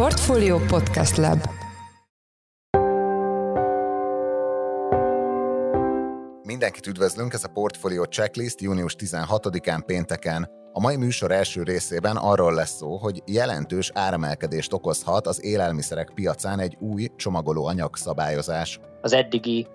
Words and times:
Portfolio 0.00 0.58
Podcast 0.58 1.16
Lab 1.16 1.38
Mindenkit 6.42 6.86
üdvözlünk, 6.86 7.32
ez 7.32 7.44
a 7.44 7.48
Portfolio 7.48 8.04
Checklist 8.04 8.60
június 8.60 8.96
16-án 8.98 9.82
pénteken. 9.86 10.48
A 10.72 10.80
mai 10.80 10.96
műsor 10.96 11.30
első 11.30 11.62
részében 11.62 12.16
arról 12.16 12.54
lesz 12.54 12.76
szó, 12.76 12.96
hogy 12.96 13.22
jelentős 13.26 13.90
áremelkedést 13.94 14.72
okozhat 14.72 15.26
az 15.26 15.44
élelmiszerek 15.44 16.10
piacán 16.14 16.58
egy 16.60 16.76
új 16.78 17.08
csomagolóanyag 17.16 17.96
szabályozás. 17.96 18.80
Az 19.00 19.12
eddigi 19.12 19.66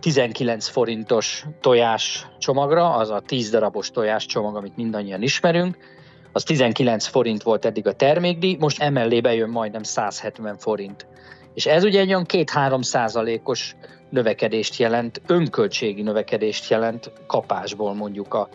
19 0.00 0.68
forintos 0.68 1.46
tojás 1.60 2.26
csomagra, 2.38 2.94
az 2.94 3.10
a 3.10 3.20
10 3.20 3.50
darabos 3.50 3.90
tojás 3.90 4.26
csomag, 4.26 4.56
amit 4.56 4.76
mindannyian 4.76 5.22
ismerünk, 5.22 5.76
az 6.38 6.44
19 6.44 7.06
forint 7.06 7.42
volt 7.42 7.64
eddig 7.64 7.86
a 7.86 7.92
termékdíj, 7.92 8.56
most 8.60 8.80
emellé 8.80 9.20
bejön 9.20 9.48
majdnem 9.48 9.82
170 9.82 10.56
forint. 10.58 11.06
És 11.54 11.66
ez 11.66 11.84
ugye 11.84 12.00
egy 12.00 12.08
olyan 12.08 12.24
2-3 12.28 12.82
százalékos 12.82 13.76
növekedést 14.10 14.76
jelent, 14.76 15.20
önköltségi 15.26 16.02
növekedést 16.02 16.70
jelent 16.70 17.12
kapásból 17.26 17.94
mondjuk 17.94 18.34
a, 18.34 18.48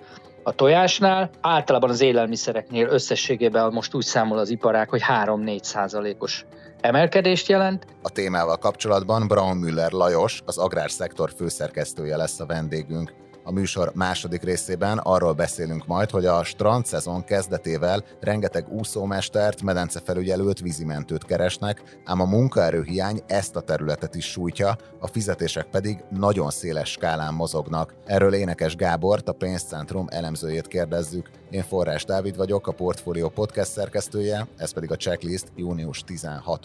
a 0.44 0.52
tojásnál. 0.56 1.30
Általában 1.42 1.90
az 1.90 2.02
élelmiszereknél 2.02 2.88
összességében 2.88 3.74
most 3.74 3.94
úgy 3.94 4.04
számol 4.04 4.38
az 4.38 4.50
iparák, 4.50 4.90
hogy 4.90 5.02
3-4 5.08 5.64
százalékos 5.64 6.46
emelkedést 6.84 7.48
jelent. 7.48 7.86
A 8.02 8.10
témával 8.10 8.58
kapcsolatban 8.58 9.28
Braun 9.28 9.58
Müller 9.58 9.92
Lajos, 9.92 10.42
az 10.46 10.58
agrárszektor 10.58 11.32
főszerkesztője 11.38 12.18
lesz 12.18 12.40
a 12.40 12.46
vendégünk. 12.46 13.14
A 13.46 13.52
műsor 13.52 13.92
második 13.96 14.44
részében 14.44 14.98
arról 14.98 15.34
beszélünk 15.34 15.86
majd, 15.86 16.10
hogy 16.10 16.26
a 16.26 16.44
strand 16.44 16.86
szezon 16.86 17.24
kezdetével 17.24 18.04
rengeteg 18.20 18.70
úszómestert, 18.70 19.62
medencefelügyelőt, 19.62 20.60
vízimentőt 20.60 21.26
keresnek, 21.26 22.00
ám 22.06 22.22
a 22.22 22.26
munkaerőhiány 22.26 23.22
ezt 23.28 23.56
a 23.56 23.62
területet 23.62 24.16
is 24.16 24.26
sújtja, 24.26 24.76
a 25.00 25.08
fizetések 25.08 25.66
pedig 25.66 26.04
nagyon 26.10 26.50
széles 26.50 26.90
skálán 26.90 27.34
mozognak. 27.34 27.94
Erről 28.06 28.34
Énekes 28.34 28.76
Gábort, 28.76 29.30
a 29.30 29.34
pénzcentrum 29.34 30.08
elemzőjét 30.10 30.68
kérdezzük. 30.68 31.30
Én 31.50 31.64
Forrás 31.64 32.06
Dávid 32.06 32.38
vagyok, 32.38 32.68
a 32.68 32.72
Portfolio 32.72 33.30
podcast 33.30 33.72
szerkesztője, 33.72 34.48
ez 34.58 34.74
pedig 34.74 34.92
a 34.92 34.96
checklist 34.96 35.52
június 35.56 36.04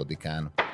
16-án. 0.09 0.67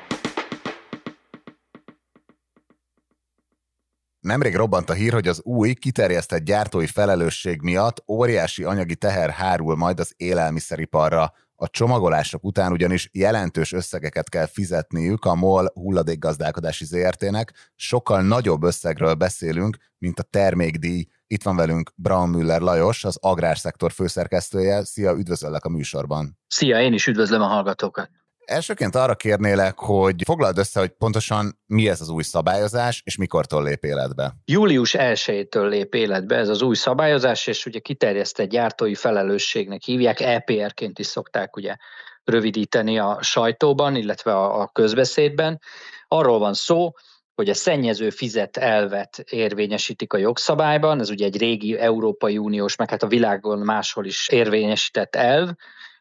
Nemrég 4.20 4.54
robbant 4.54 4.90
a 4.90 4.92
hír, 4.92 5.12
hogy 5.12 5.28
az 5.28 5.42
új, 5.42 5.74
kiterjesztett 5.74 6.44
gyártói 6.44 6.86
felelősség 6.86 7.62
miatt 7.62 8.04
óriási 8.08 8.64
anyagi 8.64 8.96
teher 8.96 9.30
hárul 9.30 9.76
majd 9.76 10.00
az 10.00 10.12
élelmiszeriparra. 10.16 11.32
A 11.56 11.68
csomagolások 11.68 12.44
után 12.44 12.72
ugyanis 12.72 13.08
jelentős 13.12 13.72
összegeket 13.72 14.28
kell 14.28 14.46
fizetniük 14.46 15.24
a 15.24 15.34
MOL 15.34 15.70
hulladékgazdálkodási 15.74 16.84
ZRT-nek, 16.84 17.72
sokkal 17.74 18.22
nagyobb 18.22 18.62
összegről 18.62 19.14
beszélünk, 19.14 19.76
mint 19.98 20.18
a 20.18 20.22
termékdíj. 20.22 21.06
Itt 21.26 21.42
van 21.42 21.56
velünk 21.56 21.92
Braun 21.94 22.28
Müller 22.28 22.60
Lajos, 22.60 23.04
az 23.04 23.18
agrárszektor 23.20 23.92
főszerkesztője. 23.92 24.84
Szia, 24.84 25.12
üdvözöllek 25.12 25.64
a 25.64 25.68
műsorban. 25.68 26.38
Szia, 26.46 26.80
én 26.80 26.92
is 26.92 27.06
üdvözlöm 27.06 27.40
a 27.40 27.46
hallgatókat. 27.46 28.10
Elsőként 28.46 28.94
arra 28.94 29.14
kérnélek, 29.14 29.78
hogy 29.78 30.14
foglald 30.24 30.58
össze, 30.58 30.80
hogy 30.80 30.88
pontosan 30.88 31.58
mi 31.66 31.88
ez 31.88 32.00
az 32.00 32.08
új 32.08 32.22
szabályozás, 32.22 33.02
és 33.04 33.16
mikortól 33.16 33.62
lép 33.62 33.84
életbe. 33.84 34.34
Július 34.44 34.94
1-től 34.98 35.68
lép 35.68 35.94
életbe 35.94 36.36
ez 36.36 36.48
az 36.48 36.62
új 36.62 36.74
szabályozás, 36.74 37.46
és 37.46 37.66
ugye 37.66 37.78
kiterjesztett 37.78 38.48
gyártói 38.48 38.94
felelősségnek 38.94 39.82
hívják, 39.82 40.20
EPR-ként 40.20 40.98
is 40.98 41.06
szokták 41.06 41.56
ugye 41.56 41.76
rövidíteni 42.24 42.98
a 42.98 43.18
sajtóban, 43.20 43.96
illetve 43.96 44.32
a, 44.32 44.60
a 44.60 44.70
közbeszédben. 44.72 45.60
Arról 46.08 46.38
van 46.38 46.54
szó, 46.54 46.92
hogy 47.34 47.48
a 47.48 47.54
szennyező 47.54 48.10
fizet 48.10 48.56
elvet 48.56 49.18
érvényesítik 49.18 50.12
a 50.12 50.18
jogszabályban, 50.18 51.00
ez 51.00 51.10
ugye 51.10 51.24
egy 51.24 51.38
régi 51.38 51.78
Európai 51.78 52.38
Uniós, 52.38 52.76
meg 52.76 52.90
hát 52.90 53.02
a 53.02 53.06
világon 53.06 53.58
máshol 53.58 54.04
is 54.04 54.28
érvényesített 54.28 55.16
elv, 55.16 55.48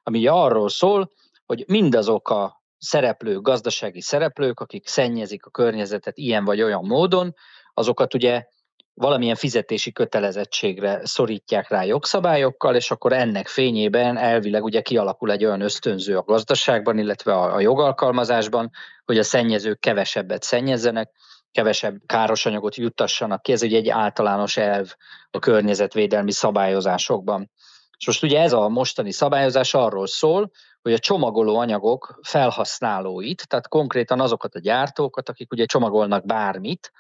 ami 0.04 0.28
arról 0.28 0.70
szól, 0.70 1.12
hogy 1.54 1.64
mindazok 1.68 2.30
a 2.30 2.64
szereplők, 2.78 3.42
gazdasági 3.42 4.02
szereplők, 4.02 4.60
akik 4.60 4.88
szennyezik 4.88 5.46
a 5.46 5.50
környezetet 5.50 6.18
ilyen 6.18 6.46
vagy 6.46 6.62
olyan 6.62 6.86
módon, 6.86 7.34
azokat 7.74 8.14
ugye 8.14 8.46
valamilyen 8.94 9.36
fizetési 9.36 9.92
kötelezettségre 9.92 11.00
szorítják 11.04 11.70
rá 11.70 11.84
jogszabályokkal, 11.84 12.76
és 12.76 12.92
akkor 12.92 13.14
ennek 13.14 13.48
fényében 13.48 14.18
elvileg 14.18 14.64
ugye 14.64 14.82
kialakul 14.82 15.32
egy 15.32 15.46
olyan 15.46 15.62
ösztönző 15.62 16.18
a 16.18 16.24
gazdaságban, 16.24 16.98
illetve 16.98 17.34
a, 17.34 17.60
jogalkalmazásban, 17.60 18.70
hogy 19.06 19.18
a 19.18 19.24
szennyezők 19.24 19.80
kevesebbet 19.80 20.44
szennyezzenek, 20.44 21.12
kevesebb 21.52 21.96
káros 22.06 22.46
anyagot 22.46 22.76
juttassanak 22.76 23.42
ki. 23.42 23.52
Ez 23.52 23.64
ugye 23.64 23.78
egy 23.78 23.90
általános 23.90 24.58
elv 24.58 24.94
a 25.32 25.40
környezetvédelmi 25.40 26.32
szabályozásokban. 26.32 27.52
És 27.98 28.06
most 28.06 28.24
ugye 28.24 28.42
ez 28.42 28.54
a 28.54 28.70
mostani 28.70 29.12
szabályozás 29.12 29.74
arról 29.74 30.08
szól, 30.08 30.52
hogy 30.84 30.94
a 30.94 31.00
csomagoló 31.00 31.58
anyagok 31.58 32.20
felhasználóit, 32.22 33.48
tehát 33.48 33.68
konkrétan 33.68 34.20
azokat 34.20 34.56
a 34.56 34.60
gyártókat, 34.60 35.30
akik 35.30 35.52
ugye 35.52 35.66
csomagolnak 35.66 36.26
bármit, 36.26 36.92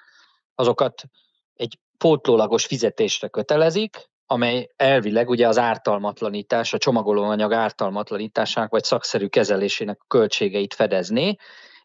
azokat 0.55 1.03
egy 1.53 1.79
pótlólagos 1.97 2.65
fizetésre 2.65 3.27
kötelezik, 3.27 4.09
amely 4.25 4.69
elvileg 4.75 5.29
ugye 5.29 5.47
az 5.47 5.57
ártalmatlanítás, 5.57 6.73
a 6.73 6.77
csomagolóanyag 6.77 7.53
ártalmatlanításának 7.53 8.71
vagy 8.71 8.83
szakszerű 8.83 9.27
kezelésének 9.27 9.97
a 10.01 10.05
költségeit 10.07 10.73
fedezné. 10.73 11.35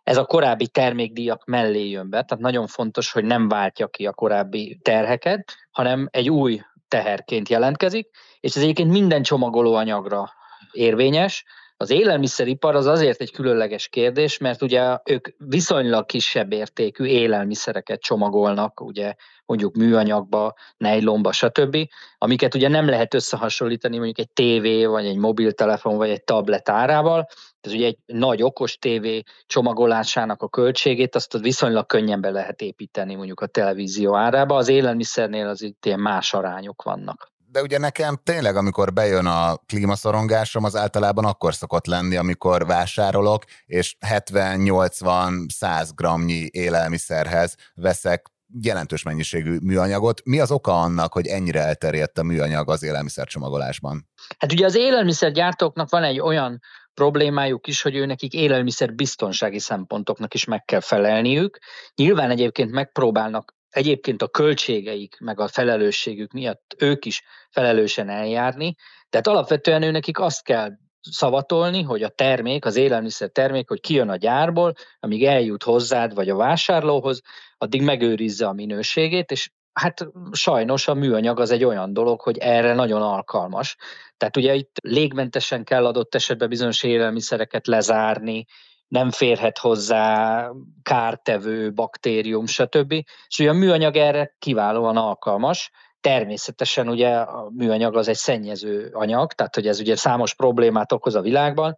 Ez 0.02 0.16
a 0.16 0.24
korábbi 0.24 0.68
termékdíjak 0.68 1.44
mellé 1.44 1.88
jön 1.88 2.10
be, 2.10 2.22
tehát 2.22 2.44
nagyon 2.44 2.66
fontos, 2.66 3.12
hogy 3.12 3.24
nem 3.24 3.48
váltja 3.48 3.88
ki 3.88 4.06
a 4.06 4.12
korábbi 4.12 4.78
terheket, 4.82 5.54
hanem 5.70 6.08
egy 6.10 6.30
új 6.30 6.60
teherként 6.88 7.48
jelentkezik, 7.48 8.08
és 8.40 8.56
ez 8.56 8.62
egyébként 8.62 8.90
minden 8.90 9.22
csomagolóanyagra 9.22 10.32
érvényes, 10.72 11.44
az 11.80 11.90
élelmiszeripar 11.90 12.74
az 12.74 12.86
azért 12.86 13.20
egy 13.20 13.32
különleges 13.32 13.88
kérdés, 13.88 14.38
mert 14.38 14.62
ugye 14.62 14.98
ők 15.04 15.28
viszonylag 15.36 16.06
kisebb 16.06 16.52
értékű 16.52 17.04
élelmiszereket 17.04 18.00
csomagolnak, 18.00 18.80
ugye 18.80 19.14
mondjuk 19.46 19.76
műanyagba, 19.76 20.54
nejlomba, 20.76 21.32
stb., 21.32 21.76
amiket 22.18 22.54
ugye 22.54 22.68
nem 22.68 22.88
lehet 22.88 23.14
összehasonlítani 23.14 23.96
mondjuk 23.96 24.18
egy 24.18 24.30
tévé, 24.30 24.84
vagy 24.84 25.06
egy 25.06 25.16
mobiltelefon, 25.16 25.96
vagy 25.96 26.10
egy 26.10 26.24
tablet 26.24 26.68
árával. 26.68 27.26
Ez 27.60 27.72
ugye 27.72 27.86
egy 27.86 27.98
nagy 28.06 28.42
okos 28.42 28.78
tévé 28.78 29.22
csomagolásának 29.46 30.42
a 30.42 30.48
költségét, 30.48 31.14
azt 31.14 31.38
viszonylag 31.38 31.86
könnyen 31.86 32.20
be 32.20 32.30
lehet 32.30 32.60
építeni 32.60 33.14
mondjuk 33.14 33.40
a 33.40 33.46
televízió 33.46 34.16
árába. 34.16 34.56
Az 34.56 34.68
élelmiszernél 34.68 35.46
az 35.46 35.62
itt 35.62 35.86
ilyen 35.86 36.00
más 36.00 36.34
arányok 36.34 36.82
vannak 36.82 37.36
de 37.50 37.62
ugye 37.62 37.78
nekem 37.78 38.20
tényleg, 38.22 38.56
amikor 38.56 38.92
bejön 38.92 39.26
a 39.26 39.56
klímaszorongásom, 39.56 40.64
az 40.64 40.76
általában 40.76 41.24
akkor 41.24 41.54
szokott 41.54 41.86
lenni, 41.86 42.16
amikor 42.16 42.66
vásárolok, 42.66 43.44
és 43.66 43.96
70-80-100 44.06 45.88
gramnyi 45.94 46.48
élelmiszerhez 46.50 47.54
veszek 47.74 48.26
jelentős 48.62 49.02
mennyiségű 49.02 49.58
műanyagot. 49.62 50.20
Mi 50.24 50.40
az 50.40 50.50
oka 50.50 50.80
annak, 50.80 51.12
hogy 51.12 51.26
ennyire 51.26 51.60
elterjedt 51.60 52.18
a 52.18 52.22
műanyag 52.22 52.70
az 52.70 52.82
élelmiszercsomagolásban? 52.82 54.08
Hát 54.38 54.52
ugye 54.52 54.64
az 54.64 54.74
élelmiszergyártóknak 54.74 55.90
van 55.90 56.02
egy 56.02 56.20
olyan 56.20 56.60
problémájuk 56.94 57.66
is, 57.66 57.82
hogy 57.82 57.96
ő 57.96 58.06
nekik 58.06 58.32
élelmiszer 58.32 58.94
biztonsági 58.94 59.58
szempontoknak 59.58 60.34
is 60.34 60.44
meg 60.44 60.64
kell 60.64 60.80
felelniük. 60.80 61.58
Nyilván 61.94 62.30
egyébként 62.30 62.70
megpróbálnak 62.70 63.56
egyébként 63.70 64.22
a 64.22 64.28
költségeik, 64.28 65.16
meg 65.20 65.40
a 65.40 65.48
felelősségük 65.48 66.32
miatt 66.32 66.74
ők 66.78 67.04
is 67.04 67.22
felelősen 67.50 68.08
eljárni, 68.08 68.74
tehát 69.10 69.26
alapvetően 69.26 69.82
ő 69.82 69.90
nekik 69.90 70.18
azt 70.18 70.42
kell 70.42 70.70
szavatolni, 71.00 71.82
hogy 71.82 72.02
a 72.02 72.08
termék, 72.08 72.64
az 72.64 72.76
élelmiszer 72.76 73.28
termék, 73.28 73.68
hogy 73.68 73.80
kijön 73.80 74.08
a 74.08 74.16
gyárból, 74.16 74.74
amíg 75.00 75.24
eljut 75.24 75.62
hozzád 75.62 76.14
vagy 76.14 76.28
a 76.28 76.36
vásárlóhoz, 76.36 77.20
addig 77.58 77.82
megőrizze 77.82 78.46
a 78.46 78.52
minőségét, 78.52 79.30
és 79.30 79.50
hát 79.72 80.06
sajnos 80.32 80.88
a 80.88 80.94
műanyag 80.94 81.40
az 81.40 81.50
egy 81.50 81.64
olyan 81.64 81.92
dolog, 81.92 82.20
hogy 82.20 82.38
erre 82.38 82.74
nagyon 82.74 83.02
alkalmas. 83.02 83.76
Tehát 84.16 84.36
ugye 84.36 84.54
itt 84.54 84.76
légmentesen 84.82 85.64
kell 85.64 85.86
adott 85.86 86.14
esetben 86.14 86.48
bizonyos 86.48 86.82
élelmiszereket 86.82 87.66
lezárni, 87.66 88.44
nem 88.88 89.10
férhet 89.10 89.58
hozzá 89.58 90.50
kártevő, 90.82 91.72
baktérium, 91.72 92.46
stb. 92.46 92.92
És 93.26 93.38
ugye 93.38 93.50
a 93.50 93.52
műanyag 93.52 93.96
erre 93.96 94.34
kiválóan 94.38 94.96
alkalmas. 94.96 95.70
Természetesen 96.00 96.88
ugye 96.88 97.08
a 97.16 97.50
műanyag 97.50 97.96
az 97.96 98.08
egy 98.08 98.16
szennyező 98.16 98.90
anyag, 98.92 99.32
tehát 99.32 99.54
hogy 99.54 99.66
ez 99.66 99.80
ugye 99.80 99.96
számos 99.96 100.34
problémát 100.34 100.92
okoz 100.92 101.14
a 101.14 101.20
világban, 101.20 101.76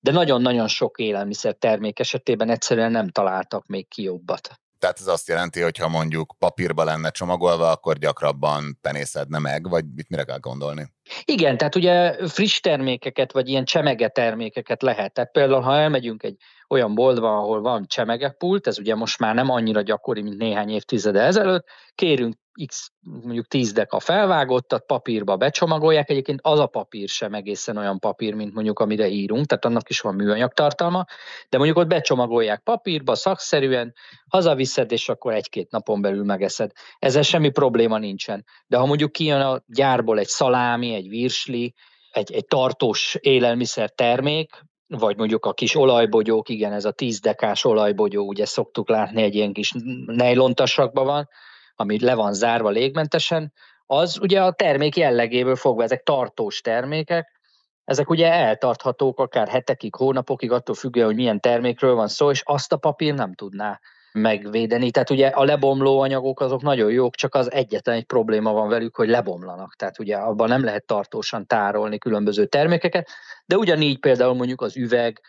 de 0.00 0.12
nagyon-nagyon 0.12 0.68
sok 0.68 0.98
élelmiszer 0.98 1.54
termék 1.54 1.98
esetében 1.98 2.50
egyszerűen 2.50 2.90
nem 2.90 3.08
találtak 3.08 3.66
még 3.66 3.88
ki 3.88 4.02
jobbat. 4.02 4.60
Tehát 4.82 5.00
ez 5.00 5.06
azt 5.06 5.28
jelenti, 5.28 5.60
hogy 5.60 5.78
ha 5.78 5.88
mondjuk 5.88 6.34
papírba 6.38 6.84
lenne 6.84 7.10
csomagolva, 7.10 7.70
akkor 7.70 7.98
gyakrabban 7.98 8.78
penészedne 8.80 9.38
meg, 9.38 9.68
vagy 9.68 9.84
mit 9.94 10.08
mire 10.08 10.24
kell 10.24 10.38
gondolni? 10.38 10.86
Igen, 11.24 11.56
tehát 11.56 11.74
ugye 11.74 12.26
friss 12.28 12.60
termékeket, 12.60 13.32
vagy 13.32 13.48
ilyen 13.48 13.64
csemege 13.64 14.08
termékeket 14.08 14.82
lehet. 14.82 15.12
Tehát 15.12 15.32
például, 15.32 15.60
ha 15.60 15.76
elmegyünk 15.76 16.22
egy 16.22 16.36
olyan 16.68 16.94
boltba, 16.94 17.36
ahol 17.38 17.60
van 17.60 17.86
csemegepult, 17.86 18.66
ez 18.66 18.78
ugye 18.78 18.94
most 18.94 19.18
már 19.18 19.34
nem 19.34 19.50
annyira 19.50 19.80
gyakori, 19.80 20.22
mint 20.22 20.38
néhány 20.38 20.70
évtizede 20.70 21.20
ezelőtt, 21.20 21.66
kérünk 21.94 22.34
x 22.66 22.90
mondjuk 23.00 23.46
10 23.46 23.72
deka 23.72 24.00
felvágottat, 24.00 24.86
papírba 24.86 25.36
becsomagolják, 25.36 26.10
egyébként 26.10 26.40
az 26.42 26.58
a 26.58 26.66
papír 26.66 27.08
sem 27.08 27.34
egészen 27.34 27.76
olyan 27.76 27.98
papír, 27.98 28.34
mint 28.34 28.54
mondjuk 28.54 28.78
amire 28.78 29.08
írunk, 29.08 29.46
tehát 29.46 29.64
annak 29.64 29.88
is 29.88 30.00
van 30.00 30.14
műanyag 30.14 30.52
tartalma, 30.52 31.04
de 31.48 31.56
mondjuk 31.56 31.78
ott 31.78 31.86
becsomagolják 31.86 32.62
papírba, 32.62 33.14
szakszerűen, 33.14 33.94
hazaviszed, 34.28 34.92
és 34.92 35.08
akkor 35.08 35.34
egy-két 35.34 35.70
napon 35.70 36.00
belül 36.00 36.24
megeszed. 36.24 36.70
Ezzel 36.98 37.22
semmi 37.22 37.50
probléma 37.50 37.98
nincsen. 37.98 38.44
De 38.66 38.76
ha 38.76 38.86
mondjuk 38.86 39.12
kijön 39.12 39.40
a 39.40 39.62
gyárból 39.66 40.18
egy 40.18 40.26
szalámi, 40.26 40.94
egy 40.94 41.08
virsli, 41.08 41.74
egy, 42.10 42.32
egy 42.32 42.44
tartós 42.44 43.16
élelmiszer 43.20 43.90
termék, 43.90 44.64
vagy 44.86 45.16
mondjuk 45.16 45.44
a 45.46 45.52
kis 45.52 45.74
olajbogyók, 45.74 46.48
igen, 46.48 46.72
ez 46.72 46.84
a 46.84 46.92
10 46.92 47.20
dekás 47.20 47.64
olajbogyó, 47.64 48.26
ugye 48.26 48.44
szoktuk 48.44 48.88
látni, 48.88 49.22
egy 49.22 49.34
ilyen 49.34 49.52
kis 49.52 49.72
nejlontasakban 50.06 51.04
van, 51.04 51.28
ami 51.76 52.04
le 52.04 52.14
van 52.14 52.32
zárva 52.32 52.68
légmentesen, 52.68 53.52
az 53.86 54.18
ugye 54.20 54.42
a 54.42 54.52
termék 54.52 54.96
jellegéből 54.96 55.56
fogva, 55.56 55.82
ezek 55.82 56.02
tartós 56.02 56.60
termékek, 56.60 57.40
ezek 57.84 58.10
ugye 58.10 58.32
eltarthatók 58.32 59.18
akár 59.18 59.48
hetekig, 59.48 59.94
hónapokig, 59.94 60.52
attól 60.52 60.74
függően, 60.74 61.06
hogy 61.06 61.14
milyen 61.14 61.40
termékről 61.40 61.94
van 61.94 62.08
szó, 62.08 62.30
és 62.30 62.42
azt 62.44 62.72
a 62.72 62.76
papír 62.76 63.14
nem 63.14 63.34
tudná 63.34 63.80
megvédeni. 64.12 64.90
Tehát 64.90 65.10
ugye 65.10 65.26
a 65.26 65.44
lebomló 65.44 66.00
anyagok 66.00 66.40
azok 66.40 66.62
nagyon 66.62 66.90
jók, 66.90 67.14
csak 67.14 67.34
az 67.34 67.52
egyetlen 67.52 67.96
egy 67.96 68.04
probléma 68.04 68.52
van 68.52 68.68
velük, 68.68 68.96
hogy 68.96 69.08
lebomlanak. 69.08 69.74
Tehát 69.76 69.98
ugye 69.98 70.16
abban 70.16 70.48
nem 70.48 70.64
lehet 70.64 70.86
tartósan 70.86 71.46
tárolni 71.46 71.98
különböző 71.98 72.46
termékeket, 72.46 73.08
de 73.46 73.56
ugyanígy 73.56 73.98
például 73.98 74.34
mondjuk 74.34 74.60
az 74.60 74.76
üveg, 74.76 75.20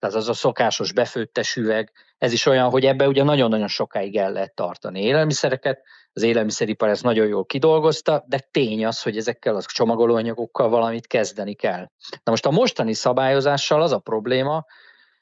tehát 0.00 0.16
az 0.16 0.28
a 0.28 0.32
szokásos 0.32 0.92
befőttes 0.92 1.56
üveg, 1.56 1.92
ez 2.18 2.32
is 2.32 2.46
olyan, 2.46 2.70
hogy 2.70 2.84
ebbe 2.84 3.08
ugye 3.08 3.22
nagyon-nagyon 3.22 3.68
sokáig 3.68 4.16
el 4.16 4.32
lehet 4.32 4.54
tartani 4.54 5.02
élelmiszereket, 5.02 5.82
az 6.12 6.22
élelmiszeripar 6.22 6.88
ezt 6.88 7.02
nagyon 7.02 7.26
jól 7.26 7.44
kidolgozta, 7.44 8.24
de 8.26 8.38
tény 8.50 8.86
az, 8.86 9.02
hogy 9.02 9.16
ezekkel 9.16 9.56
a 9.56 9.62
csomagolóanyagokkal 9.62 10.68
valamit 10.68 11.06
kezdeni 11.06 11.54
kell. 11.54 11.90
Na 12.22 12.30
most 12.30 12.46
a 12.46 12.50
mostani 12.50 12.92
szabályozással 12.92 13.82
az 13.82 13.92
a 13.92 13.98
probléma, 13.98 14.64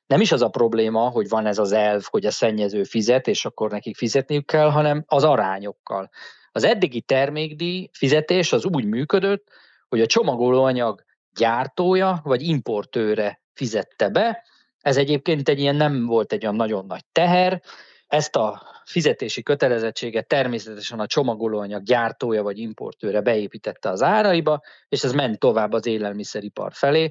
nem 0.06 0.20
is 0.20 0.32
az 0.32 0.42
a 0.42 0.48
probléma, 0.48 1.08
hogy 1.08 1.28
van 1.28 1.46
ez 1.46 1.58
az 1.58 1.72
elv, 1.72 2.04
hogy 2.10 2.26
a 2.26 2.30
szennyező 2.30 2.84
fizet, 2.84 3.26
és 3.26 3.44
akkor 3.44 3.70
nekik 3.70 3.96
fizetniük 3.96 4.46
kell, 4.46 4.70
hanem 4.70 5.04
az 5.06 5.24
arányokkal. 5.24 6.10
Az 6.52 6.64
eddigi 6.64 7.00
termékdíj 7.00 7.88
fizetés 7.92 8.52
az 8.52 8.64
úgy 8.64 8.84
működött, 8.84 9.48
hogy 9.88 10.00
a 10.00 10.06
csomagolóanyag 10.06 11.04
gyártója 11.34 12.20
vagy 12.24 12.42
importőre 12.42 13.40
fizette 13.54 14.08
be. 14.08 14.44
Ez 14.88 14.96
egyébként 14.96 15.48
egy 15.48 15.60
ilyen 15.60 15.76
nem 15.76 16.06
volt 16.06 16.32
egy 16.32 16.42
olyan 16.42 16.56
nagyon 16.56 16.86
nagy 16.86 17.04
teher, 17.12 17.62
ezt 18.06 18.36
a 18.36 18.62
fizetési 18.84 19.42
kötelezettséget 19.42 20.26
természetesen 20.26 21.00
a 21.00 21.06
csomagolóanyag 21.06 21.82
gyártója 21.82 22.42
vagy 22.42 22.58
importőre 22.58 23.20
beépítette 23.20 23.88
az 23.88 24.02
áraiba, 24.02 24.60
és 24.88 25.04
ez 25.04 25.12
ment 25.12 25.38
tovább 25.38 25.72
az 25.72 25.86
élelmiszeripar 25.86 26.72
felé, 26.72 27.10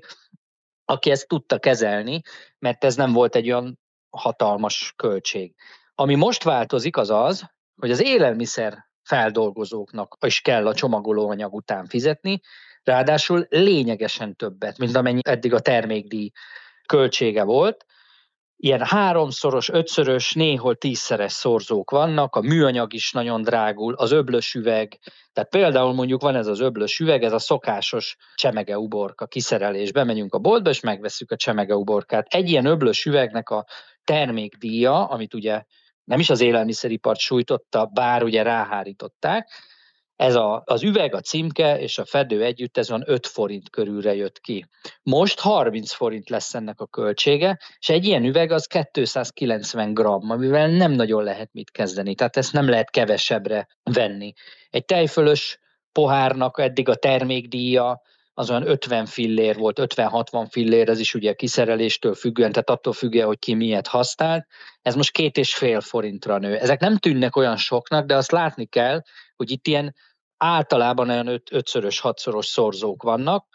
aki 0.86 1.12
ezt 1.12 1.28
tudta 1.28 1.60
kezelni, 1.60 2.22
mert 2.60 2.84
ez 2.84 2.96
nem 2.96 3.14
volt 3.14 3.36
egy 3.36 3.52
olyan 3.52 3.80
hatalmas 4.10 4.94
költség. 4.96 5.56
Ami 5.96 6.16
most 6.16 6.44
változik 6.44 6.98
az 6.98 7.10
az, 7.10 7.44
hogy 7.76 7.92
az 7.92 8.04
élelmiszer 8.04 8.88
feldolgozóknak 9.04 10.18
is 10.26 10.42
kell 10.42 10.68
a 10.68 10.74
csomagolóanyag 10.74 11.54
után 11.54 11.86
fizetni, 11.86 12.42
ráadásul 12.84 13.46
lényegesen 13.50 14.36
többet, 14.36 14.78
mint 14.78 14.96
amennyi 14.96 15.22
eddig 15.24 15.54
a 15.54 15.60
termékdíj 15.60 16.32
költsége 16.88 17.44
volt, 17.44 17.86
ilyen 18.60 18.86
háromszoros, 18.86 19.70
ötszörös, 19.70 20.34
néhol 20.34 20.76
tízszeres 20.76 21.32
szorzók 21.32 21.92
vannak, 21.92 22.36
a 22.36 22.42
műanyag 22.42 22.94
is 22.94 23.12
nagyon 23.12 23.42
drágul, 23.42 23.94
az 23.94 24.12
öblös 24.12 24.54
üveg, 24.54 25.00
tehát 25.34 25.50
például 25.50 25.94
mondjuk 25.94 26.22
van 26.22 26.36
ez 26.36 26.48
az 26.48 26.60
öblös 26.60 27.00
üveg, 27.00 27.24
ez 27.24 27.34
a 27.34 27.40
szokásos 27.40 28.18
csemege 28.36 28.78
uborka 28.78 29.26
kiszerelés. 29.26 29.92
Bemegyünk 29.92 30.34
a 30.34 30.40
boltba, 30.40 30.70
és 30.70 30.80
megveszük 30.80 31.32
a 31.32 31.36
csemege 31.36 31.76
uborkát. 31.76 32.28
Egy 32.34 32.50
ilyen 32.50 32.66
öblös 32.66 33.06
üvegnek 33.06 33.50
a 33.50 33.66
termékdíja, 34.04 35.06
amit 35.06 35.34
ugye 35.34 35.64
nem 36.04 36.20
is 36.20 36.30
az 36.30 36.42
élelmiszeripart 36.42 37.20
sújtotta, 37.20 37.86
bár 37.86 38.24
ugye 38.24 38.42
ráhárították, 38.42 39.50
ez 40.18 40.36
a, 40.36 40.62
az 40.66 40.84
üveg, 40.84 41.14
a 41.14 41.20
címke 41.20 41.80
és 41.80 41.98
a 41.98 42.06
fedő 42.06 42.44
együtt, 42.44 42.78
ez 42.78 42.90
van 42.90 43.04
5 43.06 43.28
forint 43.28 43.70
körülre 43.70 44.16
jött 44.16 44.40
ki. 44.40 44.66
Most 45.04 45.40
30 45.40 45.92
forint 45.92 46.30
lesz 46.30 46.54
ennek 46.54 46.80
a 46.80 46.88
költsége, 46.88 47.60
és 47.80 47.90
egy 47.90 48.06
ilyen 48.06 48.24
üveg 48.24 48.52
az 48.52 48.68
290 48.92 49.94
gram, 49.94 50.30
amivel 50.30 50.68
nem 50.68 50.92
nagyon 50.92 51.24
lehet 51.24 51.50
mit 51.54 51.72
kezdeni, 51.72 52.16
tehát 52.16 52.38
ezt 52.38 52.54
nem 52.54 52.70
lehet 52.70 52.90
kevesebbre 52.90 53.68
venni. 53.84 54.34
Egy 54.70 54.86
tejfölös 54.86 55.60
pohárnak 55.92 56.60
eddig 56.60 56.90
a 56.90 56.96
termékdíja 56.96 58.02
az 58.34 58.50
olyan 58.50 58.68
50 58.68 59.06
fillér 59.06 59.56
volt, 59.56 59.80
50-60 59.82 60.48
fillér, 60.50 60.90
ez 60.90 61.00
is 61.00 61.14
ugye 61.14 61.34
kiszereléstől 61.34 62.14
függően, 62.14 62.52
tehát 62.52 62.70
attól 62.70 62.94
függően, 62.94 63.26
hogy 63.26 63.40
ki 63.40 63.54
miért 63.54 63.88
használt. 63.88 64.46
Ez 64.82 64.96
most 64.96 65.12
két 65.12 65.38
és 65.38 65.56
fél 65.56 65.82
forintra 65.82 66.38
nő. 66.38 66.58
Ezek 66.58 66.80
nem 66.80 66.98
tűnnek 66.98 67.36
olyan 67.36 67.58
soknak, 67.58 68.06
de 68.06 68.16
azt 68.16 68.32
látni 68.32 68.66
kell, 68.66 69.02
hogy 69.38 69.52
itt 69.52 69.68
ilyen 69.68 69.96
általában 70.38 71.10
olyan 71.10 71.28
öt, 71.28 71.52
ötszörös, 71.52 72.00
hatszoros 72.00 72.46
szorzók 72.46 73.04
vannak, 73.04 73.46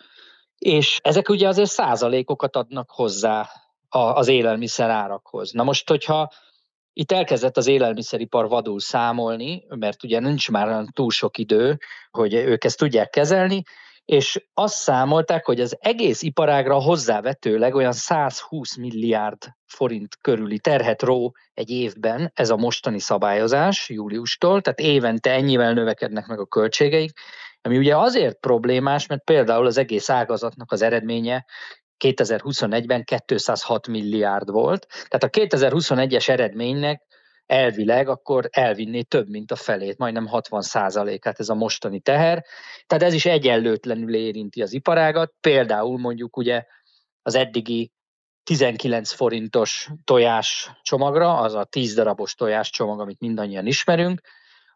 és 0.59 1.01
ezek 1.03 1.29
ugye 1.29 1.49
azért 1.49 1.71
százalékokat 1.71 2.57
adnak 2.57 2.91
hozzá 2.91 3.49
az 3.89 4.29
élelmiszer 4.29 4.91
árakhoz. 4.91 5.51
Na 5.51 5.63
most, 5.63 5.89
hogyha 5.89 6.33
itt 6.93 7.13
elkezdett 7.13 7.57
az 7.57 7.67
élelmiszeripar 7.67 8.49
vadul 8.49 8.81
számolni, 8.81 9.65
mert 9.69 10.03
ugye 10.03 10.21
nincs 10.21 10.51
már 10.51 10.85
túl 10.93 11.11
sok 11.11 11.39
idő, 11.39 11.79
hogy 12.11 12.35
ők 12.35 12.65
ezt 12.65 12.79
tudják 12.79 13.11
kezelni, 13.11 13.63
és 14.05 14.47
azt 14.55 14.75
számolták, 14.75 15.45
hogy 15.45 15.61
az 15.61 15.77
egész 15.81 16.23
iparágra 16.23 16.75
hozzávetőleg 16.75 17.75
olyan 17.75 17.93
120 17.93 18.77
milliárd 18.77 19.39
forint 19.67 20.17
körüli 20.21 20.59
terhet 20.59 21.03
ró 21.03 21.33
egy 21.55 21.71
évben 21.71 22.31
ez 22.35 22.51
a 22.51 22.57
mostani 22.57 22.99
szabályozás 22.99 23.89
júliustól, 23.89 24.61
tehát 24.61 24.79
évente 24.81 25.31
ennyivel 25.31 25.73
növekednek 25.73 26.27
meg 26.27 26.39
a 26.39 26.47
költségeik, 26.47 27.13
ami 27.63 27.79
ugye 27.79 27.97
azért 27.97 28.41
problémás, 28.41 29.07
mert 29.07 29.25
például 29.25 29.67
az 29.67 29.79
egész 29.79 30.11
ágazatnak 30.11 30.73
az 30.73 30.83
eredménye 30.83 31.45
2021-ben 32.05 33.05
206 33.25 33.89
milliárd 33.89 34.51
volt. 34.51 34.87
Tehát 35.09 35.23
a 35.23 35.57
2021-es 35.57 36.29
eredménynek 36.29 37.03
elvileg 37.47 38.09
akkor 38.09 38.49
elvinné 38.51 39.03
több, 39.03 39.29
mint 39.29 39.51
a 39.51 39.57
felét, 39.57 39.99
majdnem 39.99 40.27
60 40.27 40.63
át 40.73 41.41
ez 41.41 41.49
a 41.49 41.55
mostani 41.55 42.01
teher. 42.01 42.45
Tehát 42.87 43.05
ez 43.05 43.13
is 43.13 43.25
egyenlőtlenül 43.27 44.15
érinti 44.15 44.63
az 44.63 44.73
iparágat. 44.73 45.33
Például 45.41 45.99
mondjuk 45.99 46.37
ugye 46.37 46.65
az 47.23 47.35
eddigi 47.35 47.93
19 48.43 49.13
forintos 49.13 49.89
tojás 50.05 50.71
csomagra, 50.83 51.39
az 51.39 51.55
a 51.55 51.65
10 51.65 51.95
darabos 51.95 52.35
tojás 52.35 52.71
csomag, 52.71 53.01
amit 53.01 53.21
mindannyian 53.21 53.67
ismerünk, 53.67 54.21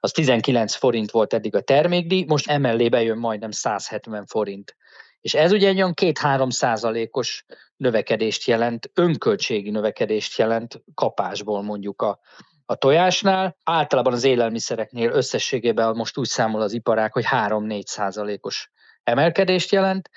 az 0.01 0.13
19 0.13 0.75
forint 0.75 1.11
volt 1.11 1.35
eddig 1.35 1.55
a 1.55 1.61
termékdíj, 1.61 2.25
most 2.27 2.49
emellé 2.49 2.89
bejön 2.89 3.19
majdnem 3.19 3.51
170 3.51 4.27
forint. 4.27 4.77
És 5.21 5.35
ez 5.35 5.53
ugye 5.53 5.69
egy 5.69 5.77
olyan 5.77 5.93
2-3 6.01 6.51
százalékos 6.51 7.45
növekedést 7.77 8.47
jelent, 8.47 8.91
önköltségi 8.95 9.71
növekedést 9.71 10.39
jelent 10.39 10.83
kapásból 10.95 11.63
mondjuk 11.63 12.03
a, 12.03 12.21
a 12.67 12.75
tojásnál. 12.75 13.57
Általában 13.65 14.13
az 14.13 14.25
élelmiszereknél 14.25 15.11
összességében 15.11 15.97
most 15.97 16.19
úgy 16.19 16.27
számol 16.27 16.61
az 16.61 16.73
iparák, 16.73 17.13
hogy 17.13 17.25
3-4 17.31 17.83
százalékos 17.83 18.71
emelkedést 19.03 19.73
jelent, 19.73 20.11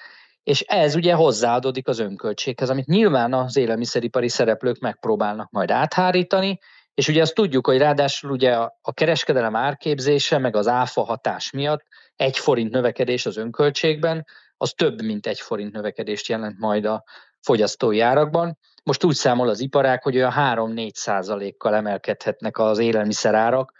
és 0.43 0.61
ez 0.61 0.95
ugye 0.95 1.13
hozzáadódik 1.13 1.87
az 1.87 1.99
önköltséghez, 1.99 2.69
amit 2.69 2.85
nyilván 2.85 3.33
az 3.33 3.57
élelmiszeripari 3.57 4.29
szereplők 4.29 4.79
megpróbálnak 4.79 5.51
majd 5.51 5.71
áthárítani, 5.71 6.59
és 6.93 7.07
ugye 7.07 7.21
azt 7.21 7.33
tudjuk, 7.33 7.67
hogy 7.67 7.77
ráadásul 7.77 8.31
ugye 8.31 8.53
a 8.81 8.93
kereskedelem 8.93 9.55
árképzése, 9.55 10.37
meg 10.37 10.55
az 10.55 10.67
áfa 10.67 11.03
hatás 11.03 11.51
miatt 11.51 11.83
egy 12.15 12.37
forint 12.37 12.71
növekedés 12.71 13.25
az 13.25 13.37
önköltségben, 13.37 14.25
az 14.57 14.71
több, 14.71 15.01
mint 15.01 15.27
egy 15.27 15.39
forint 15.39 15.71
növekedést 15.71 16.27
jelent 16.27 16.59
majd 16.59 16.85
a 16.85 17.03
fogyasztói 17.41 17.99
árakban. 17.99 18.57
Most 18.83 19.03
úgy 19.03 19.15
számol 19.15 19.49
az 19.49 19.59
iparák, 19.59 20.03
hogy 20.03 20.15
olyan 20.15 20.33
3-4 20.35 20.93
százalékkal 20.93 21.75
emelkedhetnek 21.75 22.57
az 22.57 22.77
élelmiszerárak, 22.77 23.71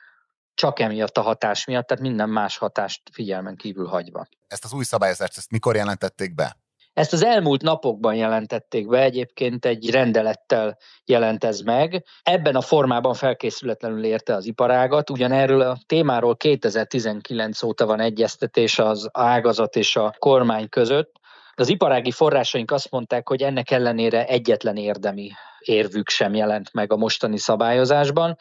csak 0.54 0.80
emiatt 0.80 1.18
a 1.18 1.22
hatás 1.22 1.66
miatt, 1.66 1.88
tehát 1.88 2.04
minden 2.04 2.30
más 2.30 2.58
hatást 2.58 3.02
figyelmen 3.12 3.56
kívül 3.56 3.88
hagyva. 3.88 4.28
Ezt 4.48 4.66
az 4.66 4.74
új 4.74 4.84
szabályozást, 4.84 5.38
ezt 5.38 5.52
mikor 5.52 5.76
jelentették 5.76 6.36
be? 6.36 6.58
Ezt 6.94 7.14
az 7.14 7.24
elmúlt 7.24 7.62
napokban 7.62 8.16
jelentették 8.16 8.88
be, 8.88 9.02
egyébként 9.02 9.66
egy 9.66 9.90
rendelettel 9.90 10.78
jelent 11.06 11.44
ez 11.44 11.60
meg. 11.60 12.06
Ebben 12.24 12.56
a 12.56 12.62
formában 12.62 13.14
felkészületlenül 13.14 14.04
érte 14.04 14.34
az 14.34 14.46
iparágat, 14.46 15.10
ugyanerről 15.10 15.62
a 15.62 15.78
témáról 15.86 16.36
2019 16.36 17.64
óta 17.64 17.86
van 17.86 18.00
egyeztetés 18.00 18.80
az 18.80 19.10
ágazat 19.12 19.76
és 19.76 19.96
a 19.96 20.16
kormány 20.18 20.70
között. 20.70 21.19
Az 21.60 21.70
iparági 21.70 22.12
forrásaink 22.12 22.72
azt 22.72 22.92
mondták, 22.92 23.28
hogy 23.28 23.42
ennek 23.42 23.72
ellenére 23.72 24.26
egyetlen 24.26 24.76
érdemi 24.76 25.32
érvük 25.60 26.10
sem 26.10 26.34
jelent 26.34 26.74
meg 26.74 26.92
a 26.92 26.98
mostani 26.98 27.38
szabályozásban, 27.38 28.38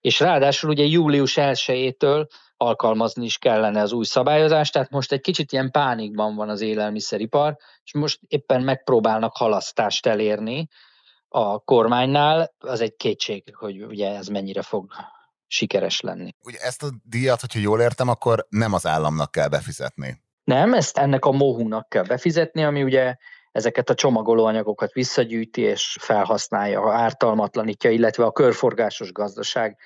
és 0.00 0.20
ráadásul 0.20 0.70
ugye 0.70 0.84
július 0.84 1.34
1-től 1.36 2.26
alkalmazni 2.56 3.24
is 3.24 3.38
kellene 3.38 3.80
az 3.80 3.92
új 3.92 4.04
szabályozást, 4.04 4.72
tehát 4.72 4.90
most 4.90 5.12
egy 5.12 5.20
kicsit 5.20 5.52
ilyen 5.52 5.70
pánikban 5.70 6.34
van 6.34 6.48
az 6.48 6.60
élelmiszeripar, 6.60 7.56
és 7.84 7.92
most 7.92 8.20
éppen 8.26 8.62
megpróbálnak 8.62 9.36
halasztást 9.36 10.06
elérni 10.06 10.68
a 11.28 11.58
kormánynál, 11.58 12.54
az 12.58 12.80
egy 12.80 12.96
kétség, 12.96 13.54
hogy 13.56 13.84
ugye 13.84 14.14
ez 14.14 14.26
mennyire 14.26 14.62
fog 14.62 14.92
sikeres 15.46 16.00
lenni. 16.00 16.34
Ugye 16.44 16.58
ezt 16.58 16.82
a 16.82 16.88
díjat, 17.02 17.40
hogyha 17.40 17.58
jól 17.58 17.80
értem, 17.80 18.08
akkor 18.08 18.46
nem 18.48 18.72
az 18.72 18.86
államnak 18.86 19.30
kell 19.30 19.48
befizetni. 19.48 20.24
Nem, 20.46 20.74
ezt 20.74 20.98
ennek 20.98 21.24
a 21.24 21.32
mohúnak 21.32 21.88
kell 21.88 22.02
befizetni, 22.02 22.64
ami 22.64 22.82
ugye 22.82 23.16
ezeket 23.52 23.90
a 23.90 23.94
csomagolóanyagokat 23.94 24.92
visszagyűjti 24.92 25.60
és 25.60 25.96
felhasználja, 26.00 26.92
ártalmatlanítja, 26.92 27.90
illetve 27.90 28.24
a 28.24 28.32
körforgásos 28.32 29.12
gazdaság 29.12 29.76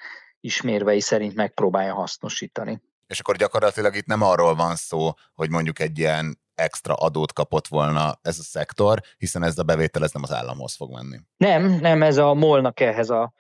ismérvei 0.41 1.01
szerint 1.01 1.35
megpróbálja 1.35 1.95
hasznosítani. 1.95 2.83
És 3.07 3.21
akkor 3.21 3.37
gyakorlatilag 3.37 3.95
itt 3.97 4.07
nem 4.07 4.23
arról 4.23 4.55
van 4.55 4.77
szó, 4.77 5.11
hogy 5.35 5.51
mondjuk 5.51 5.79
egy 5.79 5.99
ilyen 5.99 6.39
extra 6.55 6.95
adót 6.95 7.33
kapott 7.33 7.67
volna 7.67 8.19
ez 8.23 8.39
a 8.39 8.43
szektor, 8.43 9.01
hiszen 9.19 9.43
ez 9.43 9.59
a 9.59 9.63
bevétel 9.63 10.03
ez 10.03 10.13
nem 10.13 10.23
az 10.23 10.33
államhoz 10.33 10.75
fog 10.75 10.93
menni. 10.93 11.17
Nem, 11.37 11.79
nem, 11.81 12.03
ez 12.03 12.17
a 12.17 12.35
molnak 12.35 12.81
ehhez 12.81 13.11
a 13.11 13.33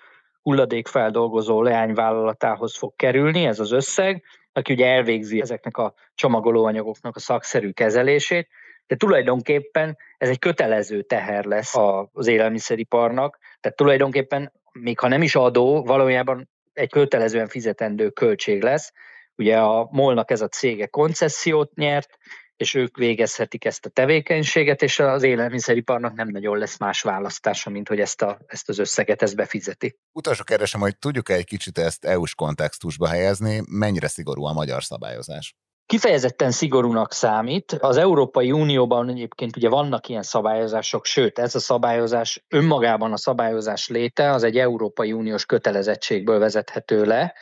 hulladékfeldolgozó 0.43 1.63
leányvállalatához 1.63 2.77
fog 2.77 2.97
kerülni, 2.97 3.45
ez 3.45 3.61
az 3.61 3.73
összeg, 3.73 4.25
aki 4.53 4.73
ugye 4.73 4.87
elvégzi 4.87 5.41
ezeknek 5.41 5.77
a 5.77 5.95
csomagolóanyagoknak 6.15 7.17
a 7.17 7.21
szakszerű 7.21 7.71
kezelését, 7.71 8.49
de 8.87 8.97
tulajdonképpen 8.97 9.97
ez 10.19 10.29
egy 10.29 10.39
kötelező 10.39 11.03
teher 11.03 11.45
lesz 11.45 11.75
az 12.13 12.27
élelmiszeriparnak, 12.27 13.39
tehát 13.61 13.77
tulajdonképpen 13.77 14.53
még 14.73 14.99
ha 14.99 15.09
nem 15.09 15.23
is 15.23 15.35
adó, 15.35 15.85
valójában 15.85 16.49
egy 16.73 16.91
kötelezően 16.91 17.49
fizetendő 17.49 18.09
költség 18.09 18.63
lesz. 18.63 18.93
Ugye 19.37 19.59
a 19.59 19.89
molnak 19.91 20.31
ez 20.31 20.41
a 20.41 20.49
cége 20.49 20.87
koncesziót 20.87 21.75
nyert, 21.75 22.19
és 22.61 22.75
ők 22.75 22.97
végezhetik 22.97 23.65
ezt 23.65 23.87
a 23.87 23.89
tevékenységet, 23.89 24.83
és 24.83 24.99
az 24.99 25.23
élelmiszeriparnak 25.23 26.15
nem 26.15 26.29
nagyon 26.29 26.59
lesz 26.59 26.79
más 26.79 27.03
választása, 27.03 27.71
mint 27.71 27.89
hogy 27.89 28.01
ezt, 28.01 28.23
a, 28.23 28.39
ezt 28.47 28.69
az 28.69 28.79
összeget 28.79 29.23
ezt 29.23 29.37
befizeti. 29.37 29.99
Utolsó 30.13 30.45
kérdésem, 30.45 30.81
hogy 30.81 30.99
tudjuk-e 30.99 31.35
egy 31.35 31.45
kicsit 31.45 31.79
ezt 31.79 32.05
EU-s 32.05 32.35
kontextusba 32.35 33.09
helyezni, 33.09 33.63
mennyire 33.69 34.09
szigorú 34.09 34.45
a 34.45 34.53
magyar 34.53 34.83
szabályozás? 34.83 35.55
Kifejezetten 35.87 36.51
szigorúnak 36.51 37.13
számít. 37.13 37.73
Az 37.73 37.97
Európai 37.97 38.53
Unióban 38.53 39.09
egyébként 39.09 39.57
ugye 39.57 39.69
vannak 39.69 40.09
ilyen 40.09 40.23
szabályozások, 40.23 41.05
sőt, 41.05 41.39
ez 41.39 41.55
a 41.55 41.61
szabályozás 41.61 42.45
önmagában 42.49 43.13
a 43.13 43.17
szabályozás 43.17 43.89
léte 43.89 44.31
az 44.31 44.43
egy 44.43 44.59
Európai 44.59 45.13
Uniós 45.13 45.47
kötelezettségből 45.47 46.39
vezethető 46.39 47.05
le, 47.05 47.35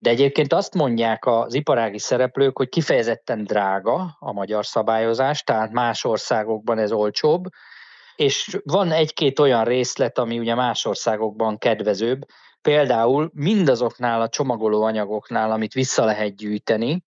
de 0.00 0.10
egyébként 0.10 0.52
azt 0.52 0.74
mondják 0.74 1.26
az 1.26 1.54
iparági 1.54 1.98
szereplők, 1.98 2.56
hogy 2.56 2.68
kifejezetten 2.68 3.44
drága 3.44 4.16
a 4.18 4.32
magyar 4.32 4.66
szabályozás, 4.66 5.42
tehát 5.42 5.72
más 5.72 6.04
országokban 6.04 6.78
ez 6.78 6.92
olcsóbb, 6.92 7.44
és 8.16 8.58
van 8.64 8.92
egy-két 8.92 9.38
olyan 9.38 9.64
részlet, 9.64 10.18
ami 10.18 10.38
ugye 10.38 10.54
más 10.54 10.84
országokban 10.84 11.58
kedvezőbb, 11.58 12.20
például 12.62 13.30
mindazoknál 13.34 14.20
a 14.20 14.28
csomagolóanyagoknál, 14.28 15.50
amit 15.50 15.72
vissza 15.72 16.04
lehet 16.04 16.36
gyűjteni, 16.36 17.04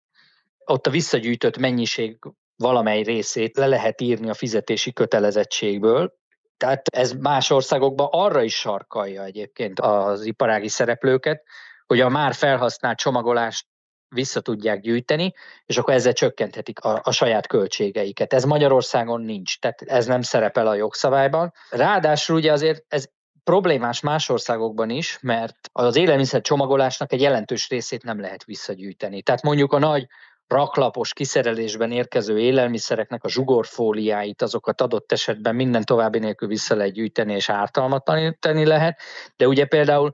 ott 0.65 0.87
a 0.87 0.91
visszagyűjtött 0.91 1.59
mennyiség 1.59 2.19
valamely 2.57 3.03
részét 3.03 3.57
le 3.57 3.67
lehet 3.67 4.01
írni 4.01 4.29
a 4.29 4.35
fizetési 4.35 4.93
kötelezettségből, 4.93 6.13
tehát 6.57 6.89
ez 6.89 7.13
más 7.13 7.51
országokban 7.51 8.09
arra 8.11 8.43
is 8.43 8.55
sarkalja 8.55 9.25
egyébként 9.25 9.81
az 9.81 10.25
iparági 10.25 10.69
szereplőket, 10.69 11.43
hogy 11.87 12.01
a 12.01 12.09
már 12.09 12.35
felhasznált 12.35 12.99
csomagolást 12.99 13.67
vissza 14.15 14.41
tudják 14.41 14.81
gyűjteni, 14.81 15.35
és 15.67 15.77
akkor 15.79 15.95
ezzel 15.95 16.13
csökkenthetik 16.13 16.81
a, 16.81 17.01
a 17.05 17.13
saját 17.13 17.47
költségeiket. 17.47 18.33
Ez 18.33 18.45
Magyarországon 18.45 19.21
nincs, 19.21 19.59
tehát 19.59 19.83
ez 19.83 20.07
nem 20.07 20.23
szerepel 20.23 20.67
a 20.67 20.75
jogszabályban. 20.75 21.53
Ráadásul 21.71 22.37
ugye 22.37 22.53
azért 22.53 22.85
ez 22.89 23.09
problémás 23.45 24.01
más 24.01 24.29
országokban 24.29 24.91
is, 24.91 25.19
mert 25.21 25.57
az 25.73 25.97
élelmiszer 25.97 26.41
csomagolásnak 26.41 27.13
egy 27.13 27.21
jelentős 27.21 27.69
részét 27.69 28.03
nem 28.03 28.21
lehet 28.21 28.45
visszagyűjteni. 28.45 29.23
Tehát 29.23 29.43
mondjuk 29.43 29.73
a 29.73 29.79
nagy 29.79 30.07
raklapos 30.47 31.13
kiszerelésben 31.13 31.93
érkező 31.93 32.39
élelmiszereknek 32.39 33.25
a 33.25 33.29
zsugorfóliáit, 33.29 34.43
azokat 34.43 34.81
adott 34.81 35.13
esetben 35.13 35.55
minden 35.55 35.85
további 35.85 36.19
nélkül 36.19 36.49
vissza 36.49 36.75
lehet 36.75 36.93
gyűjteni 36.93 37.35
és 37.35 37.49
ártalmatlanítani 37.49 38.67
lehet, 38.67 39.01
de 39.37 39.47
ugye 39.47 39.65
például 39.65 40.11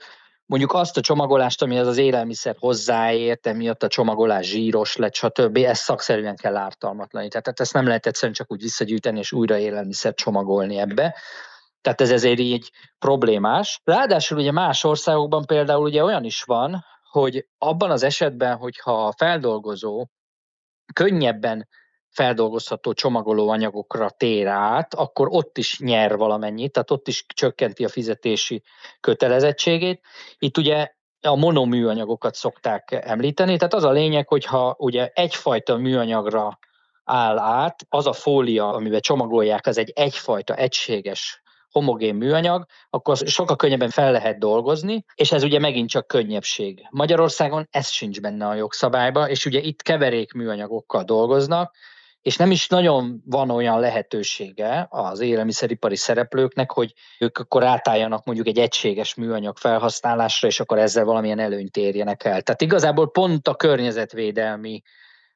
mondjuk 0.49 0.73
azt 0.73 0.97
a 0.97 1.01
csomagolást, 1.01 1.63
ami 1.63 1.79
az 1.79 1.87
az 1.87 1.97
élelmiszer 1.97 2.57
hozzáért, 2.59 3.47
emiatt 3.47 3.83
a 3.83 3.89
csomagolás 3.89 4.47
zsíros 4.47 4.97
lett, 4.97 5.15
stb., 5.15 5.57
ezt 5.57 5.83
szakszerűen 5.83 6.37
kell 6.37 6.57
ártalmatlanítani. 6.57 7.43
Tehát 7.43 7.61
ezt 7.61 7.73
nem 7.73 7.87
lehet 7.87 8.07
egyszerűen 8.07 8.35
csak 8.35 8.53
úgy 8.53 8.61
visszagyűjteni 8.63 9.19
és 9.19 9.33
újra 9.33 9.59
élelmiszer 9.59 10.15
csomagolni 10.15 10.79
ebbe. 10.79 11.17
Tehát 11.81 12.01
ez 12.01 12.11
ezért 12.11 12.39
így 12.39 12.71
problémás. 12.99 13.81
Ráadásul 13.85 14.39
ugye 14.39 14.53
más 14.53 14.85
országokban 14.85 15.45
például 15.47 15.83
ugye 15.83 16.05
olyan 16.05 16.25
is 16.25 16.43
van, 16.43 16.85
hogy 17.11 17.47
abban 17.59 17.91
az 17.91 18.03
esetben, 18.03 18.57
hogyha 18.57 19.07
a 19.07 19.15
feldolgozó 19.17 20.07
könnyebben 20.93 21.69
feldolgozható 22.11 22.93
csomagoló 22.93 23.49
anyagokra 23.49 24.11
tér 24.11 24.47
át, 24.47 24.95
akkor 24.95 25.29
ott 25.31 25.59
is 25.59 25.79
nyer 25.79 26.17
valamennyit, 26.17 26.73
tehát 26.73 26.91
ott 26.91 27.09
is 27.09 27.25
csökkenti 27.35 27.85
a 27.85 27.89
fizetési 27.89 28.63
kötelezettségét. 29.01 30.01
Itt 30.39 30.59
ugye 30.59 30.93
a 31.21 31.37
monoműanyagokat 31.37 32.35
szokták 32.35 33.03
említeni, 33.05 33.57
tehát 33.57 33.75
az 33.75 33.85
a 33.85 33.91
lényeg, 33.91 34.29
hogyha 34.29 34.75
ugye 34.79 35.11
egyfajta 35.15 35.77
műanyagra 35.77 36.59
áll 37.05 37.39
át, 37.39 37.87
az 37.89 38.07
a 38.07 38.13
fólia, 38.13 38.73
amiben 38.73 39.01
csomagolják, 39.01 39.67
az 39.67 39.79
egy 39.79 39.93
egyfajta 39.95 40.55
egységes 40.55 41.43
homogén 41.71 42.15
műanyag, 42.15 42.67
akkor 42.91 43.17
sokkal 43.17 43.57
könnyebben 43.57 43.91
fel 43.91 44.13
lehet 44.13 44.39
dolgozni, 44.39 45.05
és 45.15 45.33
ez 45.33 45.43
ugye 45.43 45.59
megint 45.59 45.89
csak 45.89 46.07
könnyebbség. 46.07 46.87
Magyarországon 46.91 47.69
ez 47.71 47.89
sincs 47.89 48.21
benne 48.21 48.47
a 48.47 48.55
jogszabályban, 48.55 49.29
és 49.29 49.47
ugye 49.47 49.61
itt 49.61 49.83
keverék 49.83 50.33
műanyagokkal 50.33 51.03
dolgoznak, 51.03 51.75
és 52.29 52.37
nem 52.37 52.51
is 52.51 52.69
nagyon 52.69 53.23
van 53.25 53.51
olyan 53.51 53.81
lehetősége 53.81 54.87
az 54.91 55.21
élelmiszeripari 55.21 55.97
szereplőknek, 55.97 56.71
hogy 56.71 56.95
ők 57.19 57.39
akkor 57.39 57.65
átálljanak 57.65 58.25
mondjuk 58.25 58.47
egy 58.47 58.59
egységes 58.59 59.15
műanyag 59.15 59.57
felhasználásra, 59.57 60.49
és 60.49 60.61
akkor 60.61 60.79
ezzel 60.79 61.05
valamilyen 61.05 61.39
előnyt 61.39 61.77
érjenek 61.77 62.25
el. 62.25 62.43
Tehát 62.43 62.63
igazából 62.63 63.11
pont 63.11 63.49
a 63.49 63.55
környezetvédelmi 63.55 64.83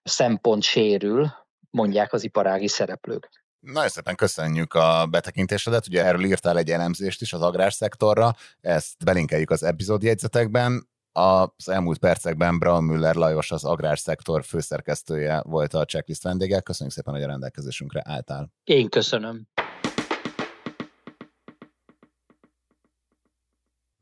szempont 0.02 0.62
sérül, 0.62 1.32
mondják 1.70 2.12
az 2.12 2.24
iparági 2.24 2.68
szereplők. 2.68 3.28
Nagyon 3.60 3.88
szépen 3.88 4.14
köszönjük 4.14 4.74
a 4.74 5.06
betekintésedet, 5.10 5.86
ugye 5.86 6.04
erről 6.04 6.24
írtál 6.24 6.58
egy 6.58 6.70
elemzést 6.70 7.20
is 7.20 7.32
az 7.32 7.40
agrárszektorra, 7.40 8.34
ezt 8.60 9.04
belinkeljük 9.04 9.50
az 9.50 9.62
epizódjegyzetekben. 9.62 10.88
Az 11.12 11.68
elmúlt 11.68 11.98
percekben 11.98 12.58
Braun 12.58 12.84
Müller 12.84 13.14
Lajos, 13.14 13.50
az 13.50 13.64
agrárszektor 13.64 14.44
főszerkesztője 14.44 15.42
volt 15.42 15.74
a 15.74 15.84
checklist 15.84 16.22
vendége. 16.22 16.60
Köszönjük 16.60 16.94
szépen, 16.94 17.14
hogy 17.14 17.22
a 17.22 17.26
rendelkezésünkre 17.26 18.02
álltál. 18.04 18.52
Én 18.64 18.88
köszönöm. 18.88 19.46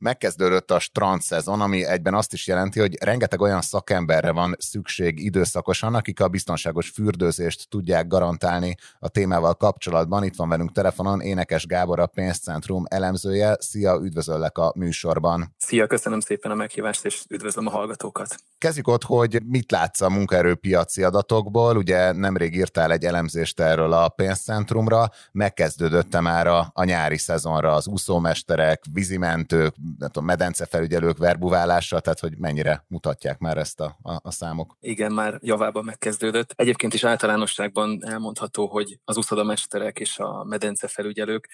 Megkezdődött 0.00 0.70
a 0.70 0.78
strand 0.78 1.20
szezon, 1.20 1.60
ami 1.60 1.84
egyben 1.84 2.14
azt 2.14 2.32
is 2.32 2.46
jelenti, 2.46 2.80
hogy 2.80 2.96
rengeteg 3.02 3.40
olyan 3.40 3.60
szakemberre 3.60 4.32
van 4.32 4.54
szükség 4.58 5.24
időszakosan, 5.24 5.94
akik 5.94 6.20
a 6.20 6.28
biztonságos 6.28 6.88
fürdőzést 6.88 7.68
tudják 7.68 8.06
garantálni 8.06 8.76
a 8.98 9.08
témával 9.08 9.54
kapcsolatban. 9.54 10.24
Itt 10.24 10.36
van 10.36 10.48
velünk 10.48 10.72
telefonon 10.72 11.20
Énekes 11.20 11.66
Gábor, 11.66 12.00
a 12.00 12.06
pénzcentrum 12.06 12.84
elemzője. 12.88 13.56
Szia, 13.58 13.98
üdvözöllek 14.02 14.58
a 14.58 14.72
műsorban. 14.76 15.54
Szia, 15.58 15.86
köszönöm 15.86 16.20
szépen 16.20 16.50
a 16.50 16.54
meghívást, 16.54 17.04
és 17.04 17.24
üdvözlöm 17.28 17.66
a 17.66 17.70
hallgatókat. 17.70 18.36
Kezdjük 18.60 18.88
ott, 18.88 19.04
hogy 19.04 19.42
mit 19.46 19.70
látsz 19.70 20.00
a 20.00 20.10
munkaerőpiaci 20.10 21.02
adatokból. 21.02 21.76
Ugye 21.76 22.12
nemrég 22.12 22.54
írtál 22.54 22.92
egy 22.92 23.04
elemzést 23.04 23.60
erről 23.60 23.92
a 23.92 24.08
pénzcentrumra, 24.08 25.10
megkezdődött 25.32 26.20
már 26.20 26.46
a, 26.46 26.70
a 26.72 26.84
nyári 26.84 27.18
szezonra 27.18 27.72
az 27.72 27.86
úszómesterek, 27.86 28.82
vízimentők, 28.92 29.74
nem 29.98 30.08
tudom, 30.08 30.24
medencefelügyelők 30.24 31.18
verbuválása, 31.18 32.00
tehát 32.00 32.20
hogy 32.20 32.38
mennyire 32.38 32.84
mutatják 32.88 33.38
már 33.38 33.56
ezt 33.56 33.80
a, 33.80 33.98
a, 34.02 34.12
a 34.22 34.30
számok. 34.30 34.76
Igen, 34.80 35.12
már 35.12 35.38
javában 35.42 35.84
megkezdődött. 35.84 36.52
Egyébként 36.56 36.94
is 36.94 37.04
általánosságban 37.04 38.06
elmondható, 38.06 38.66
hogy 38.66 38.98
az 39.04 39.16
úszodamesterek 39.16 39.98
és 39.98 40.18
a 40.18 40.44
medencefelügyelők 40.44 41.48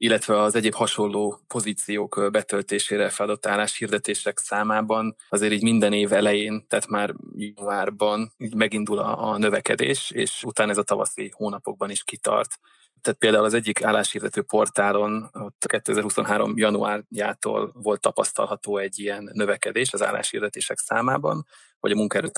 illetve 0.00 0.42
az 0.42 0.54
egyéb 0.54 0.74
hasonló 0.74 1.40
pozíciók 1.46 2.28
betöltésére 2.30 3.08
feladott 3.08 3.46
álláshirdetések 3.46 4.38
számában 4.38 5.16
azért 5.28 5.52
így 5.52 5.62
minden 5.62 5.92
év 5.92 6.12
elején, 6.12 6.66
tehát 6.68 6.86
már 6.86 7.14
januárban 7.36 8.32
megindul 8.56 8.98
a, 8.98 9.30
a 9.32 9.38
növekedés, 9.38 10.10
és 10.10 10.42
utána 10.44 10.70
ez 10.70 10.78
a 10.78 10.82
tavaszi 10.82 11.32
hónapokban 11.34 11.90
is 11.90 12.04
kitart. 12.04 12.58
Tehát 13.02 13.18
például 13.18 13.44
az 13.44 13.54
egyik 13.54 13.82
álláshirdető 13.82 14.42
portálon 14.42 15.30
ott 15.32 15.64
2023. 15.66 16.52
januárjától 16.56 17.72
volt 17.74 18.00
tapasztalható 18.00 18.76
egy 18.76 18.98
ilyen 18.98 19.30
növekedés 19.32 19.92
az 19.92 20.02
álláshirdetések 20.02 20.78
számában, 20.78 21.46
vagy 21.80 21.90
a 21.92 21.96
munkaerő 21.96 22.28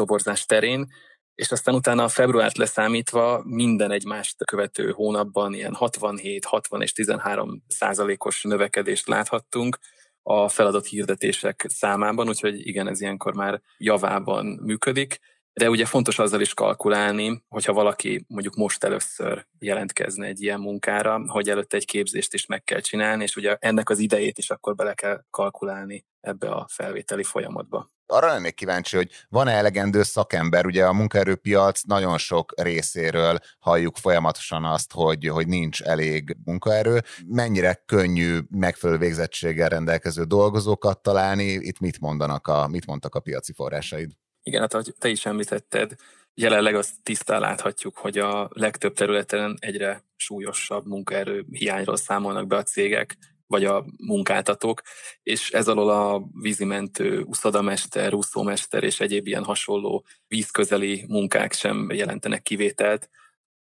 terén, 0.47 0.87
és 1.41 1.51
aztán 1.51 1.75
utána 1.75 2.05
a 2.05 2.09
februárt 2.09 2.57
leszámítva 2.57 3.43
minden 3.45 3.91
egymást 3.91 4.45
követő 4.45 4.91
hónapban 4.91 5.55
ilyen 5.55 5.75
67, 5.75 6.45
60 6.45 6.83
és 6.83 6.93
13 6.93 7.63
százalékos 7.69 8.43
növekedést 8.43 9.09
láthattunk 9.09 9.79
a 10.23 10.49
feladott 10.49 10.87
hirdetések 10.87 11.67
számában, 11.69 12.29
úgyhogy 12.29 12.67
igen, 12.67 12.89
ez 12.89 13.01
ilyenkor 13.01 13.35
már 13.35 13.61
javában 13.79 14.47
működik. 14.47 15.19
De 15.53 15.71
ugye 15.71 15.87
fontos 15.87 16.19
azzal 16.19 16.41
is 16.41 16.55
kalkulálni, 16.55 17.43
hogyha 17.49 17.73
valaki 17.73 18.25
mondjuk 18.29 18.55
most 18.55 18.85
először 18.85 19.47
jelentkezne 19.59 20.27
egy 20.27 20.43
ilyen 20.43 20.61
munkára, 20.61 21.23
hogy 21.27 21.51
előtte 21.51 21.77
egy 21.77 21.87
képzést 21.87 22.35
is 22.35 22.47
meg 22.47 22.65
kell 22.65 22.81
csinálni, 22.81 23.23
és 23.23 23.37
ugye 23.37 23.57
ennek 23.59 23.91
az 23.91 23.99
idejét 23.99 24.39
is 24.39 24.51
akkor 24.51 24.75
bele 24.75 24.95
kell 24.95 25.25
kalkulálni 25.31 26.05
ebbe 26.21 26.51
a 26.51 26.67
felvételi 26.71 27.23
folyamatba. 27.23 27.91
Arra 28.07 28.27
lennék 28.27 28.55
kíváncsi, 28.55 28.97
hogy 28.97 29.11
van-e 29.29 29.53
elegendő 29.53 30.03
szakember, 30.03 30.67
ugye 30.67 30.85
a 30.85 30.93
munkaerőpiac 30.93 31.83
nagyon 31.83 32.19
sok 32.19 32.53
részéről 32.61 33.39
halljuk 33.59 33.97
folyamatosan 33.97 34.65
azt, 34.65 34.93
hogy, 34.93 35.29
hogy 35.29 35.47
nincs 35.47 35.83
elég 35.83 36.37
munkaerő. 36.45 37.03
Mennyire 37.27 37.83
könnyű 37.87 38.39
megfelelő 38.51 38.99
végzettséggel 38.99 39.69
rendelkező 39.69 40.25
dolgozókat 40.25 41.03
találni? 41.03 41.45
Itt 41.45 41.79
mit 41.79 42.01
mondanak 42.01 42.47
a, 42.47 42.69
mit 42.69 42.87
mondtak 42.87 43.15
a 43.15 43.21
piaci 43.21 43.53
forrásaid? 43.53 44.11
Igen, 44.43 44.61
hát 44.61 44.75
ahogy 44.75 44.95
te 44.99 45.09
is 45.09 45.27
említetted, 45.27 45.95
jelenleg 46.35 46.75
azt 46.75 47.03
tisztán 47.03 47.41
láthatjuk, 47.41 47.99
hogy 47.99 48.19
a 48.19 48.49
legtöbb 48.53 48.95
területen 48.95 49.57
egyre 49.61 50.05
súlyosabb 50.17 50.87
munkaerő 50.87 51.45
hiányról 51.51 51.97
számolnak 51.97 52.47
be 52.47 52.57
a 52.57 52.63
cégek, 52.63 53.17
vagy 53.47 53.65
a 53.65 53.85
munkáltatók, 53.97 54.83
és 55.23 55.51
ez 55.51 55.69
alól 55.69 55.91
a 55.91 56.23
vízimentő, 56.41 57.23
uszadamester, 57.23 58.15
úszómester 58.15 58.85
és 58.85 59.01
egyéb 59.01 59.27
ilyen 59.27 59.45
hasonló 59.45 60.05
vízközeli 60.29 61.05
munkák 61.09 61.53
sem 61.53 61.91
jelentenek 61.91 62.43
kivételt. 62.43 63.11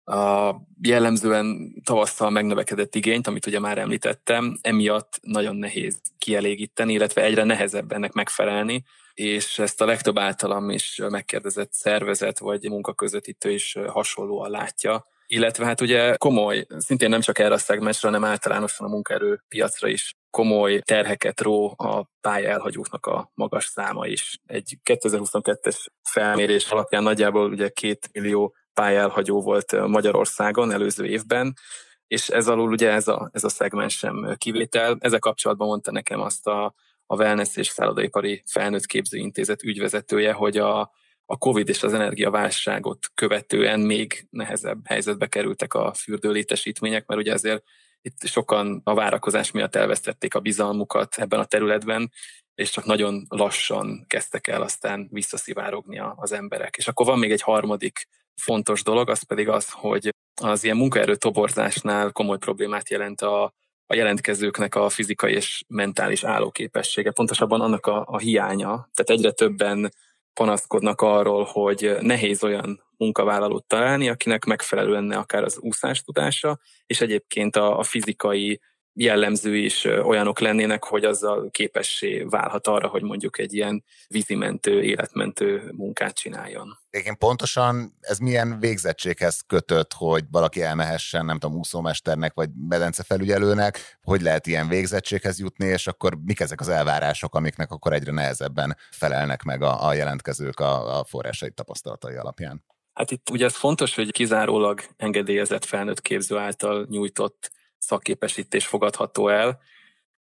A 0.03 0.55
jellemzően 0.81 1.73
tavasszal 1.83 2.29
megnövekedett 2.29 2.95
igényt, 2.95 3.27
amit 3.27 3.45
ugye 3.45 3.59
már 3.59 3.77
említettem, 3.77 4.57
emiatt 4.61 5.19
nagyon 5.21 5.55
nehéz 5.55 6.01
kielégíteni, 6.17 6.93
illetve 6.93 7.23
egyre 7.23 7.43
nehezebb 7.43 7.91
ennek 7.91 8.13
megfelelni, 8.13 8.83
és 9.15 9.59
ezt 9.59 9.81
a 9.81 9.85
legtöbb 9.85 10.17
általam 10.17 10.69
is 10.69 11.01
megkérdezett 11.09 11.73
szervezet 11.73 12.39
vagy 12.39 12.69
munkaközvetítő 12.69 13.51
is 13.51 13.77
hasonlóan 13.87 14.49
látja, 14.49 15.05
illetve 15.27 15.65
hát 15.65 15.81
ugye 15.81 16.15
komoly, 16.15 16.65
szintén 16.77 17.09
nem 17.09 17.21
csak 17.21 17.39
erre 17.39 17.53
a 17.53 17.57
szegmensre, 17.57 18.07
hanem 18.07 18.23
általánosan 18.23 18.87
a 18.87 18.89
munkaerőpiacra 18.89 19.87
is 19.87 20.15
komoly 20.29 20.79
terheket 20.79 21.41
ró 21.41 21.73
a 21.77 22.05
pályaelhagyóknak 22.21 23.05
a 23.05 23.31
magas 23.33 23.65
száma 23.65 24.07
is. 24.07 24.39
Egy 24.45 24.77
2022-es 24.83 25.85
felmérés 26.09 26.69
alapján 26.69 27.03
nagyjából 27.03 27.49
ugye 27.49 27.69
két 27.69 28.09
millió 28.11 28.55
pályaelhagyó 28.73 29.41
volt 29.41 29.87
Magyarországon 29.87 30.71
előző 30.71 31.05
évben, 31.05 31.53
és 32.07 32.29
ez 32.29 32.47
alul 32.47 32.71
ugye 32.71 32.91
ez 32.91 33.07
a, 33.07 33.29
ez 33.33 33.43
a 33.43 33.49
szegmens 33.49 33.97
sem 33.97 34.35
kivétel. 34.37 34.97
Ezzel 34.99 35.19
kapcsolatban 35.19 35.67
mondta 35.67 35.91
nekem 35.91 36.19
azt 36.21 36.47
a, 36.47 36.73
a 37.05 37.15
Wellness 37.15 37.55
és 37.55 37.67
Szállodaipari 37.67 38.43
Felnőtt 38.45 38.85
Képzőintézet 38.85 39.63
ügyvezetője, 39.63 40.31
hogy 40.33 40.57
a, 40.57 40.79
a 41.25 41.37
Covid 41.37 41.69
és 41.69 41.83
az 41.83 41.93
energiaválságot 41.93 43.07
követően 43.13 43.79
még 43.79 44.27
nehezebb 44.29 44.87
helyzetbe 44.87 45.27
kerültek 45.27 45.73
a 45.73 45.93
fürdőlétesítmények, 45.93 47.05
mert 47.05 47.21
ugye 47.21 47.33
azért 47.33 47.63
itt 48.01 48.25
sokan 48.25 48.81
a 48.83 48.93
várakozás 48.93 49.51
miatt 49.51 49.75
elvesztették 49.75 50.35
a 50.35 50.39
bizalmukat 50.39 51.17
ebben 51.17 51.39
a 51.39 51.45
területben, 51.45 52.11
és 52.55 52.69
csak 52.69 52.85
nagyon 52.85 53.25
lassan 53.29 54.05
kezdtek 54.07 54.47
el 54.47 54.61
aztán 54.61 55.07
visszaszivárogni 55.11 55.99
az 56.15 56.31
emberek. 56.31 56.75
És 56.77 56.87
akkor 56.87 57.05
van 57.05 57.19
még 57.19 57.31
egy 57.31 57.41
harmadik 57.41 58.07
fontos 58.41 58.83
dolog, 58.83 59.09
az 59.09 59.23
pedig 59.23 59.49
az, 59.49 59.71
hogy 59.71 60.09
az 60.41 60.63
ilyen 60.63 60.77
munkaerő 60.77 61.15
toborzásnál 61.15 62.11
komoly 62.11 62.37
problémát 62.37 62.89
jelent 62.89 63.21
a, 63.21 63.53
a 63.87 63.95
jelentkezőknek 63.95 64.75
a 64.75 64.89
fizikai 64.89 65.33
és 65.33 65.63
mentális 65.67 66.23
állóképessége, 66.23 67.11
pontosabban 67.11 67.61
annak 67.61 67.85
a, 67.85 68.05
a 68.07 68.17
hiánya. 68.17 68.89
Tehát 68.93 69.09
egyre 69.19 69.31
többen 69.31 69.93
panaszkodnak 70.33 71.01
arról, 71.01 71.43
hogy 71.43 71.95
nehéz 71.99 72.43
olyan 72.43 72.83
munkavállalót 72.97 73.65
találni, 73.65 74.09
akinek 74.09 74.45
megfelelő 74.45 74.91
lenne 74.91 75.17
akár 75.17 75.43
az 75.43 75.57
úszás 75.59 76.01
tudása, 76.03 76.59
és 76.85 77.01
egyébként 77.01 77.55
a, 77.55 77.79
a 77.79 77.83
fizikai 77.83 78.59
jellemző 78.97 79.55
is 79.55 79.83
olyanok 79.85 80.39
lennének, 80.39 80.83
hogy 80.83 81.03
azzal 81.03 81.49
képessé 81.51 82.25
válhat 82.29 82.67
arra, 82.67 82.87
hogy 82.87 83.01
mondjuk 83.01 83.39
egy 83.39 83.53
ilyen 83.53 83.83
vízimentő, 84.07 84.83
életmentő 84.83 85.71
munkát 85.75 86.15
csináljon. 86.15 86.79
Igen, 86.89 87.17
pontosan 87.17 87.97
ez 88.01 88.17
milyen 88.17 88.59
végzettséghez 88.59 89.41
kötött, 89.47 89.93
hogy 89.93 90.23
valaki 90.31 90.61
elmehessen, 90.61 91.25
nem 91.25 91.39
tudom, 91.39 91.57
úszómesternek 91.57 92.33
vagy 92.33 92.49
medencefelügyelőnek, 92.69 93.97
hogy 94.03 94.21
lehet 94.21 94.47
ilyen 94.47 94.67
végzettséghez 94.67 95.39
jutni, 95.39 95.65
és 95.65 95.87
akkor 95.87 96.17
mik 96.25 96.39
ezek 96.39 96.59
az 96.59 96.69
elvárások, 96.69 97.35
amiknek 97.35 97.71
akkor 97.71 97.93
egyre 97.93 98.11
nehezebben 98.11 98.77
felelnek 98.91 99.43
meg 99.43 99.61
a, 99.61 99.87
a 99.87 99.93
jelentkezők 99.93 100.59
a, 100.59 100.99
a 100.99 101.03
forrásai 101.03 101.51
tapasztalatai 101.51 102.15
alapján? 102.15 102.63
Hát 102.93 103.11
itt 103.11 103.29
ugye 103.29 103.45
ez 103.45 103.55
fontos, 103.55 103.95
hogy 103.95 104.11
kizárólag 104.11 104.81
engedélyezett 104.97 105.65
felnőtt 105.65 106.01
képző 106.01 106.37
által 106.37 106.85
nyújtott 106.89 107.51
szakképesítés 107.85 108.65
fogadható 108.67 109.27
el, 109.27 109.59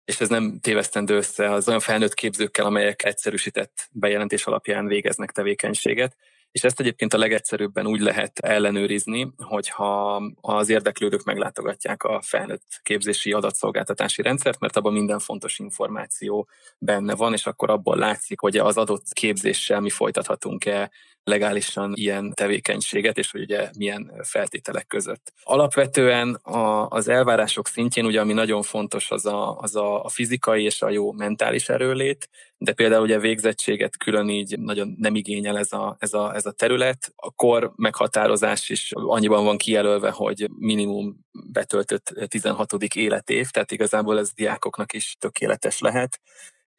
és 0.06 0.22
ez 0.22 0.30
nem 0.30 0.60
tévesztendő 0.62 1.16
össze 1.16 1.52
az 1.52 1.68
olyan 1.68 1.80
felnőtt 1.80 2.14
képzőkkel, 2.14 2.66
amelyek 2.66 3.04
egyszerűsített 3.04 3.90
bejelentés 3.92 4.46
alapján 4.46 4.86
végeznek 4.86 5.32
tevékenységet. 5.32 6.16
És 6.52 6.64
ezt 6.64 6.80
egyébként 6.80 7.14
a 7.14 7.18
legegyszerűbben 7.18 7.88
úgy 7.88 8.00
lehet 8.00 8.40
ellenőrizni, 8.40 9.32
hogyha 9.38 10.22
az 10.42 10.70
érdeklődők 10.70 11.24
meglátogatják 11.24 12.04
a 12.04 12.22
felnőtt 12.22 12.80
képzési 12.84 13.32
adatszolgáltatási 13.32 14.22
rendszert, 14.22 14.60
mert 14.60 14.76
abban 14.76 14.94
minden 14.94 15.20
fontos 15.20 15.60
információ 15.60 16.48
benne 16.78 17.16
van, 17.16 17.34
és 17.34 17.46
akkor 17.46 17.70
abból 17.70 17.98
látszik, 17.98 18.40
hogy 18.40 18.58
az 18.58 18.78
adott 18.78 19.14
képzéssel 19.14 19.80
mi 19.80 19.90
folytathatunk-e 19.90 20.92
legálisan 21.30 21.94
ilyen 21.96 22.34
tevékenységet, 22.34 23.18
és 23.18 23.32
hogy 23.32 23.42
ugye 23.42 23.70
milyen 23.78 24.12
feltételek 24.24 24.88
között. 24.88 25.34
Alapvetően 25.44 26.34
a, 26.34 26.88
az 26.88 27.08
elvárások 27.08 27.68
szintjén, 27.68 28.06
ugye 28.06 28.20
ami 28.20 28.34
nagyon 28.34 28.62
fontos, 28.62 29.12
az 29.12 29.26
a, 29.26 29.58
az 29.58 29.76
a, 29.76 30.10
fizikai 30.10 30.64
és 30.64 30.82
a 30.82 30.90
jó 30.90 31.12
mentális 31.12 31.70
erőlét, 31.70 32.30
de 32.58 32.74
például 32.74 33.04
ugye 33.04 33.20
végzettséget 33.20 33.98
külön 33.98 34.30
így 34.30 34.60
nagyon 34.60 34.96
nem 34.98 35.16
igényel 35.16 35.58
ez 35.58 35.74
a, 35.74 35.96
ez 36.00 36.14
a, 36.14 36.36
ez 36.36 36.46
a 36.46 36.52
terület. 36.52 37.14
A 37.16 37.32
kor 37.32 37.72
meghatározás 37.76 38.70
is 38.70 38.92
annyiban 38.94 39.44
van 39.44 39.58
kijelölve, 39.58 40.10
hogy 40.10 40.50
minimum 40.58 41.26
betöltött 41.52 42.14
16. 42.28 42.74
életév, 42.74 43.50
tehát 43.50 43.72
igazából 43.72 44.20
ez 44.20 44.34
diákoknak 44.34 44.94
is 44.94 45.16
tökéletes 45.20 45.80
lehet 45.80 46.20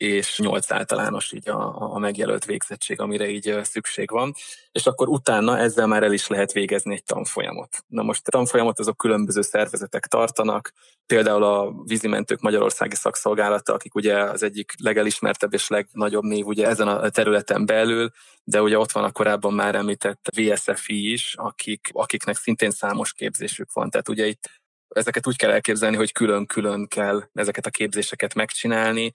és 0.01 0.39
nyolc 0.39 0.71
általános 0.71 1.33
így 1.33 1.49
a, 1.49 1.93
a 1.95 1.99
megjelölt 1.99 2.45
végzettség, 2.45 3.01
amire 3.01 3.29
így 3.29 3.59
szükség 3.63 4.11
van, 4.11 4.35
és 4.73 4.87
akkor 4.87 5.09
utána 5.09 5.59
ezzel 5.59 5.87
már 5.87 6.03
el 6.03 6.13
is 6.13 6.27
lehet 6.27 6.53
végezni 6.53 6.95
egy 6.95 7.05
tanfolyamot. 7.05 7.85
Na 7.87 8.03
most 8.03 8.27
a 8.27 8.31
tanfolyamot 8.31 8.79
azok 8.79 8.97
különböző 8.97 9.43
szervezetek 9.43 10.07
tartanak, 10.07 10.73
például 11.07 11.45
a 11.45 11.73
vízimentők 11.85 12.41
Magyarországi 12.41 12.95
Szakszolgálata, 12.95 13.73
akik 13.73 13.95
ugye 13.95 14.23
az 14.23 14.43
egyik 14.43 14.73
legelismertebb 14.79 15.53
és 15.53 15.69
legnagyobb 15.69 16.25
név 16.25 16.47
ugye 16.47 16.67
ezen 16.67 16.89
a 16.89 17.09
területen 17.09 17.67
belül, 17.67 18.11
de 18.45 18.63
ugye 18.63 18.79
ott 18.79 18.93
van 18.93 19.05
a 19.05 19.13
korábban 19.13 19.53
már 19.53 19.75
említett 19.75 20.31
VSFI 20.37 21.13
is, 21.13 21.35
akik, 21.37 21.91
akiknek 21.93 22.37
szintén 22.37 22.71
számos 22.71 23.13
képzésük 23.13 23.73
van. 23.73 23.91
Tehát 23.91 24.09
ugye 24.09 24.27
itt 24.27 24.60
ezeket 24.95 25.27
úgy 25.27 25.37
kell 25.37 25.51
elképzelni, 25.51 25.97
hogy 25.97 26.13
külön-külön 26.13 26.89
kell 26.89 27.23
ezeket 27.33 27.67
a 27.67 27.71
képzéseket 27.71 28.35
megcsinálni. 28.35 29.13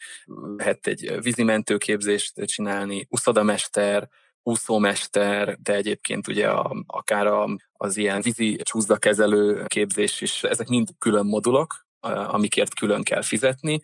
Lehet 0.58 0.88
egy 0.88 1.18
vízimentő 1.22 1.78
képzést 1.78 2.46
csinálni, 2.46 3.08
uszadamester, 3.10 4.08
úszómester, 4.44 5.58
de 5.64 5.74
egyébként 5.74 6.28
ugye 6.28 6.50
a, 6.50 6.84
akár 6.88 7.28
a, 7.28 7.58
az 7.74 7.98
ilyen 7.98 8.22
vízi 8.22 8.56
csúszdakezelő 8.64 9.64
képzés 9.68 10.22
is, 10.22 10.44
ezek 10.44 10.68
mind 10.68 10.90
külön 11.00 11.26
modulok, 11.26 11.86
amikért 12.28 12.74
külön 12.74 13.04
kell 13.04 13.22
fizetni, 13.22 13.82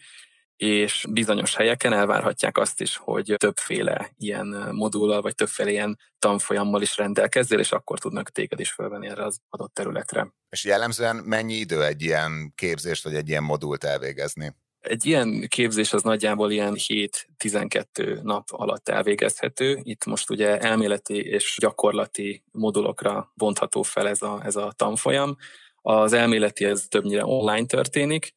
és 0.61 1.05
bizonyos 1.09 1.55
helyeken 1.55 1.93
elvárhatják 1.93 2.57
azt 2.57 2.81
is, 2.81 2.95
hogy 2.97 3.35
többféle 3.37 4.11
ilyen 4.17 4.69
modullal, 4.71 5.21
vagy 5.21 5.35
többféle 5.35 5.69
ilyen 5.69 5.99
tanfolyammal 6.19 6.81
is 6.81 6.97
rendelkezzél, 6.97 7.59
és 7.59 7.71
akkor 7.71 7.99
tudnak 7.99 8.29
téged 8.29 8.59
is 8.59 8.71
fölvenni 8.71 9.07
erre 9.07 9.25
az 9.25 9.39
adott 9.49 9.73
területre. 9.73 10.33
És 10.49 10.63
jellemzően 10.63 11.15
mennyi 11.15 11.53
idő 11.53 11.83
egy 11.83 12.01
ilyen 12.01 12.53
képzést, 12.55 13.03
vagy 13.03 13.15
egy 13.15 13.29
ilyen 13.29 13.43
modult 13.43 13.83
elvégezni? 13.83 14.55
Egy 14.79 15.05
ilyen 15.05 15.45
képzés 15.47 15.93
az 15.93 16.03
nagyjából 16.03 16.51
ilyen 16.51 16.73
7-12 16.77 18.21
nap 18.21 18.47
alatt 18.51 18.89
elvégezhető. 18.89 19.79
Itt 19.83 20.05
most 20.05 20.29
ugye 20.29 20.59
elméleti 20.59 21.15
és 21.15 21.57
gyakorlati 21.61 22.43
modulokra 22.51 23.31
bontható 23.35 23.81
fel 23.81 24.07
ez 24.07 24.21
a, 24.21 24.41
ez 24.43 24.55
a 24.55 24.73
tanfolyam. 24.75 25.37
Az 25.81 26.13
elméleti 26.13 26.65
ez 26.65 26.85
többnyire 26.89 27.25
online 27.25 27.65
történik, 27.65 28.33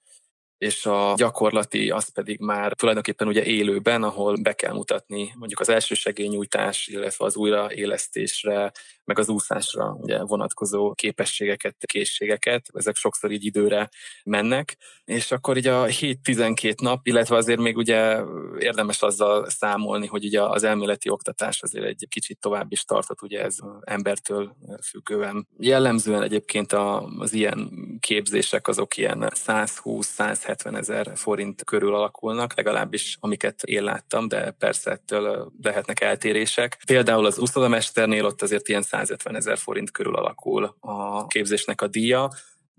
és 0.58 0.86
a 0.86 1.14
gyakorlati 1.16 1.90
az 1.90 2.12
pedig 2.12 2.40
már 2.40 2.72
tulajdonképpen 2.72 3.28
ugye 3.28 3.44
élőben, 3.44 4.02
ahol 4.02 4.36
be 4.42 4.52
kell 4.52 4.72
mutatni 4.72 5.32
mondjuk 5.36 5.60
az 5.60 5.68
elsősegélynyújtás, 5.68 6.86
illetve 6.86 7.24
az 7.24 7.36
újraélesztésre, 7.36 8.72
meg 9.04 9.18
az 9.18 9.28
úszásra 9.28 9.96
ugye 10.00 10.22
vonatkozó 10.22 10.94
képességeket, 10.94 11.76
készségeket, 11.86 12.66
ezek 12.72 12.96
sokszor 12.96 13.30
így 13.30 13.44
időre 13.44 13.88
mennek, 14.24 14.76
és 15.04 15.32
akkor 15.32 15.56
így 15.56 15.66
a 15.66 15.84
7-12 15.86 16.80
nap, 16.80 17.06
illetve 17.06 17.36
azért 17.36 17.60
még 17.60 17.76
ugye 17.76 18.20
érdemes 18.58 19.02
azzal 19.02 19.48
számolni, 19.48 20.06
hogy 20.06 20.24
ugye 20.24 20.42
az 20.42 20.62
elméleti 20.62 21.10
oktatás 21.10 21.62
azért 21.62 21.84
egy 21.84 22.06
kicsit 22.08 22.38
tovább 22.38 22.72
is 22.72 22.84
tartott, 22.84 23.22
ugye 23.22 23.42
ez 23.42 23.56
embertől 23.80 24.56
függően. 24.82 25.48
Jellemzően 25.58 26.22
egyébként 26.22 26.72
az 27.18 27.32
ilyen 27.32 27.70
képzések 28.00 28.68
azok 28.68 28.96
ilyen 28.96 29.30
120-170 30.46 30.76
ezer 30.76 31.12
forint 31.14 31.64
körül 31.64 31.94
alakulnak, 31.94 32.56
legalábbis 32.56 33.16
amiket 33.20 33.62
én 33.62 33.82
láttam, 33.82 34.28
de 34.28 34.50
persze 34.50 34.90
ettől 34.90 35.52
lehetnek 35.62 36.00
eltérések. 36.00 36.82
Például 36.86 37.26
az 37.26 37.38
úszódamesternél 37.38 38.24
ott 38.24 38.42
azért 38.42 38.68
ilyen 38.68 38.82
150 38.82 39.36
ezer 39.36 39.58
forint 39.58 39.90
körül 39.90 40.16
alakul 40.16 40.76
a 40.80 41.26
képzésnek 41.26 41.80
a 41.80 41.86
díja, 41.86 42.30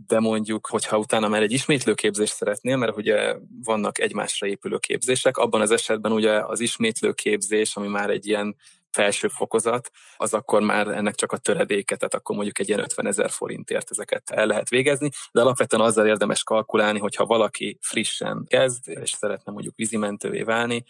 de 0.07 0.19
mondjuk, 0.19 0.67
hogyha 0.67 0.97
utána 0.97 1.27
már 1.27 1.41
egy 1.41 1.51
ismétlő 1.51 1.93
képzést 1.93 2.33
szeretnél, 2.33 2.77
mert 2.77 2.97
ugye 2.97 3.35
vannak 3.63 3.99
egymásra 3.99 4.47
épülő 4.47 4.77
képzések, 4.77 5.37
abban 5.37 5.61
az 5.61 5.71
esetben 5.71 6.11
ugye 6.11 6.39
az 6.39 6.59
ismétlő 6.59 7.13
képzés, 7.13 7.75
ami 7.75 7.87
már 7.87 8.09
egy 8.09 8.27
ilyen 8.27 8.55
felső 8.95 9.27
fokozat, 9.27 9.91
az 10.17 10.33
akkor 10.33 10.61
már 10.61 10.87
ennek 10.87 11.15
csak 11.15 11.31
a 11.31 11.37
töredéke, 11.37 11.95
tehát 11.95 12.13
akkor 12.13 12.35
mondjuk 12.35 12.59
egy 12.59 12.67
ilyen 12.67 12.79
50 12.79 13.07
ezer 13.07 13.29
forintért 13.29 13.91
ezeket 13.91 14.29
el 14.29 14.45
lehet 14.45 14.69
végezni, 14.69 15.09
de 15.31 15.41
alapvetően 15.41 15.83
azzal 15.83 16.07
érdemes 16.07 16.43
kalkulálni, 16.43 16.99
hogyha 16.99 17.25
valaki 17.25 17.77
frissen 17.81 18.45
kezd, 18.47 18.87
és 18.87 19.11
szeretne 19.11 19.51
mondjuk 19.51 19.75
vízimentővé 19.75 20.41
válni, 20.41 20.83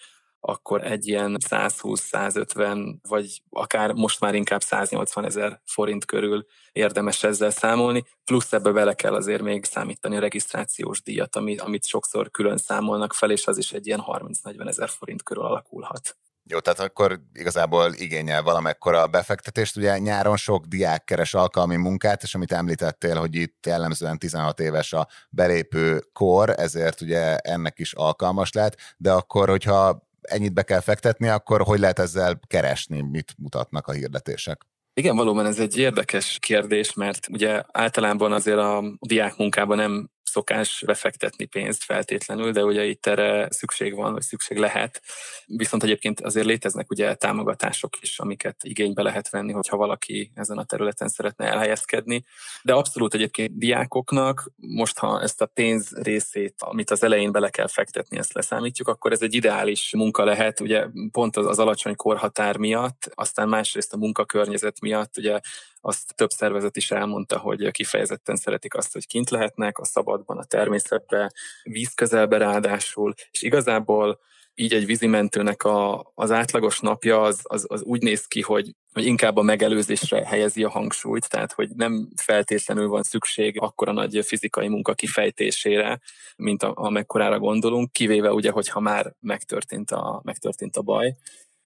akkor 0.47 0.83
egy 0.83 1.07
ilyen 1.07 1.37
120-150, 1.49 2.95
vagy 3.07 3.41
akár 3.49 3.91
most 3.91 4.19
már 4.19 4.35
inkább 4.35 4.61
180 4.61 5.25
ezer 5.25 5.61
forint 5.65 6.05
körül 6.05 6.45
érdemes 6.71 7.23
ezzel 7.23 7.49
számolni, 7.49 8.03
plusz 8.25 8.53
ebbe 8.53 8.71
bele 8.71 8.93
kell 8.93 9.13
azért 9.13 9.41
még 9.41 9.63
számítani 9.63 10.15
a 10.15 10.19
regisztrációs 10.19 11.01
díjat, 11.01 11.35
amit, 11.35 11.61
amit 11.61 11.85
sokszor 11.85 12.31
külön 12.31 12.57
számolnak 12.57 13.13
fel, 13.13 13.31
és 13.31 13.47
az 13.47 13.57
is 13.57 13.71
egy 13.71 13.87
ilyen 13.87 14.03
30-40 14.07 14.67
ezer 14.67 14.89
forint 14.89 15.23
körül 15.23 15.43
alakulhat. 15.43 16.17
Jó, 16.47 16.59
tehát 16.59 16.79
akkor 16.79 17.19
igazából 17.33 17.93
igényel 17.93 18.43
valamekkora 18.43 19.07
befektetést. 19.07 19.77
Ugye 19.77 19.97
nyáron 19.97 20.37
sok 20.37 20.65
diák 20.65 21.03
keres 21.03 21.33
alkalmi 21.33 21.75
munkát, 21.75 22.23
és 22.23 22.35
amit 22.35 22.51
említettél, 22.51 23.15
hogy 23.15 23.35
itt 23.35 23.65
jellemzően 23.65 24.17
16 24.17 24.59
éves 24.59 24.93
a 24.93 25.07
belépő 25.29 26.03
kor, 26.13 26.49
ezért 26.49 27.01
ugye 27.01 27.37
ennek 27.37 27.79
is 27.79 27.93
alkalmas 27.93 28.51
lehet, 28.51 28.77
de 28.97 29.11
akkor, 29.11 29.49
hogyha 29.49 30.07
ennyit 30.21 30.53
be 30.53 30.63
kell 30.63 30.79
fektetni, 30.79 31.27
akkor 31.27 31.61
hogy 31.61 31.79
lehet 31.79 31.99
ezzel 31.99 32.39
keresni, 32.47 33.01
mit 33.01 33.33
mutatnak 33.37 33.87
a 33.87 33.91
hirdetések? 33.91 34.61
Igen, 34.93 35.15
valóban 35.15 35.45
ez 35.45 35.59
egy 35.59 35.77
érdekes 35.77 36.37
kérdés, 36.39 36.93
mert 36.93 37.27
ugye 37.31 37.63
általában 37.71 38.31
azért 38.31 38.57
a 38.57 38.83
diák 38.99 39.37
munkában 39.37 39.77
nem 39.77 40.09
szokás 40.27 40.83
befektetni 40.85 41.45
pénzt 41.45 41.83
feltétlenül, 41.83 42.51
de 42.51 42.63
ugye 42.63 42.85
itt 42.85 43.05
erre 43.05 43.47
szükség 43.51 43.95
van, 43.95 44.13
vagy 44.13 44.21
szükség 44.21 44.57
lehet. 44.57 45.01
Viszont 45.45 45.83
egyébként 45.83 46.21
azért 46.21 46.45
léteznek 46.45 46.89
ugye 46.91 47.15
támogatások 47.15 47.93
is, 48.01 48.19
amiket 48.19 48.55
igénybe 48.61 49.01
lehet 49.01 49.29
venni, 49.29 49.51
hogyha 49.51 49.77
valaki 49.77 50.31
ezen 50.35 50.57
a 50.57 50.63
területen 50.63 51.07
szeretne 51.07 51.45
elhelyezkedni. 51.45 52.23
De 52.61 52.73
abszolút 52.73 53.13
egyébként 53.13 53.57
diákoknak, 53.57 54.51
most 54.55 54.97
ha 54.97 55.21
ezt 55.21 55.41
a 55.41 55.45
pénz 55.45 55.91
részét, 55.95 56.55
amit 56.57 56.91
az 56.91 57.03
elején 57.03 57.31
bele 57.31 57.49
kell 57.49 57.67
fektetni, 57.67 58.17
ezt 58.17 58.33
leszámítjuk, 58.33 58.87
akkor 58.87 59.11
ez 59.11 59.21
egy 59.21 59.33
ideális 59.33 59.93
munka 59.95 60.23
lehet, 60.23 60.59
ugye 60.59 60.85
pont 61.11 61.37
az, 61.37 61.45
az 61.45 61.59
alacsony 61.59 61.95
korhatár 61.95 62.57
miatt, 62.57 63.11
aztán 63.13 63.49
másrészt 63.49 63.93
a 63.93 63.97
munkakörnyezet 63.97 64.79
miatt, 64.79 65.17
ugye 65.17 65.39
azt 65.85 66.15
több 66.15 66.29
szervezet 66.29 66.77
is 66.77 66.91
elmondta, 66.91 67.37
hogy 67.37 67.71
kifejezetten 67.71 68.35
szeretik 68.35 68.75
azt, 68.75 68.93
hogy 68.93 69.07
kint 69.07 69.29
lehetnek, 69.29 69.77
a 69.77 69.85
szabadban, 69.85 70.37
a 70.37 70.43
természetben, 70.43 71.31
víz 71.63 71.93
közelbe 71.93 72.37
ráadásul, 72.37 73.13
és 73.31 73.41
igazából 73.41 74.19
így 74.53 74.73
egy 74.73 74.85
vízimentőnek 74.85 75.63
a, 75.63 76.11
az 76.15 76.31
átlagos 76.31 76.79
napja 76.79 77.21
az, 77.21 77.39
az, 77.43 77.65
az 77.67 77.81
úgy 77.81 78.01
néz 78.01 78.25
ki, 78.25 78.41
hogy, 78.41 78.75
hogy 78.93 79.05
inkább 79.05 79.37
a 79.37 79.41
megelőzésre 79.41 80.25
helyezi 80.25 80.63
a 80.63 80.69
hangsúlyt, 80.69 81.29
tehát 81.29 81.53
hogy 81.53 81.69
nem 81.69 82.07
feltétlenül 82.15 82.87
van 82.87 83.03
szükség 83.03 83.61
akkora 83.61 83.91
nagy 83.91 84.25
fizikai 84.25 84.67
munka 84.67 84.93
kifejtésére, 84.93 85.99
mint 86.35 86.63
amekkorára 86.63 87.39
gondolunk, 87.39 87.91
kivéve 87.91 88.31
ugye, 88.31 88.51
hogyha 88.51 88.79
már 88.79 89.13
megtörtént 89.19 89.91
a, 89.91 90.21
megtörtént 90.23 90.75
a 90.75 90.81
baj. 90.81 91.15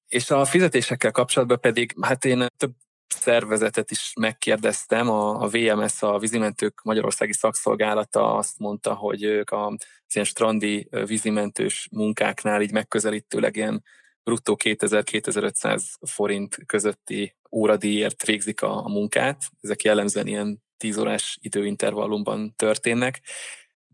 És 0.07 0.31
a 0.31 0.45
fizetésekkel 0.45 1.11
kapcsolatban 1.11 1.59
pedig, 1.59 1.95
hát 2.01 2.25
én 2.25 2.45
több 2.57 2.71
szervezetet 3.13 3.91
is 3.91 4.13
megkérdeztem, 4.19 5.09
a, 5.09 5.41
a 5.41 5.47
VMS, 5.47 6.01
a 6.01 6.19
Vízimentők 6.19 6.81
Magyarországi 6.83 7.33
Szakszolgálata 7.33 8.35
azt 8.35 8.59
mondta, 8.59 8.93
hogy 8.93 9.23
ők 9.23 9.49
a 9.49 9.77
ilyen 10.13 10.25
strandi 10.25 10.87
vízimentős 11.05 11.87
munkáknál 11.91 12.61
így 12.61 12.71
megközelítőleg 12.71 13.55
ilyen 13.55 13.83
bruttó 14.23 14.57
2000-2500 14.63 15.83
forint 16.01 16.57
közötti 16.65 17.35
óradíjért 17.51 18.25
végzik 18.25 18.61
a, 18.61 18.85
a 18.85 18.89
munkát. 18.89 19.49
Ezek 19.61 19.83
jellemzően 19.83 20.27
ilyen 20.27 20.63
10 20.77 20.97
órás 20.97 21.37
időintervallumban 21.41 22.53
történnek, 22.55 23.21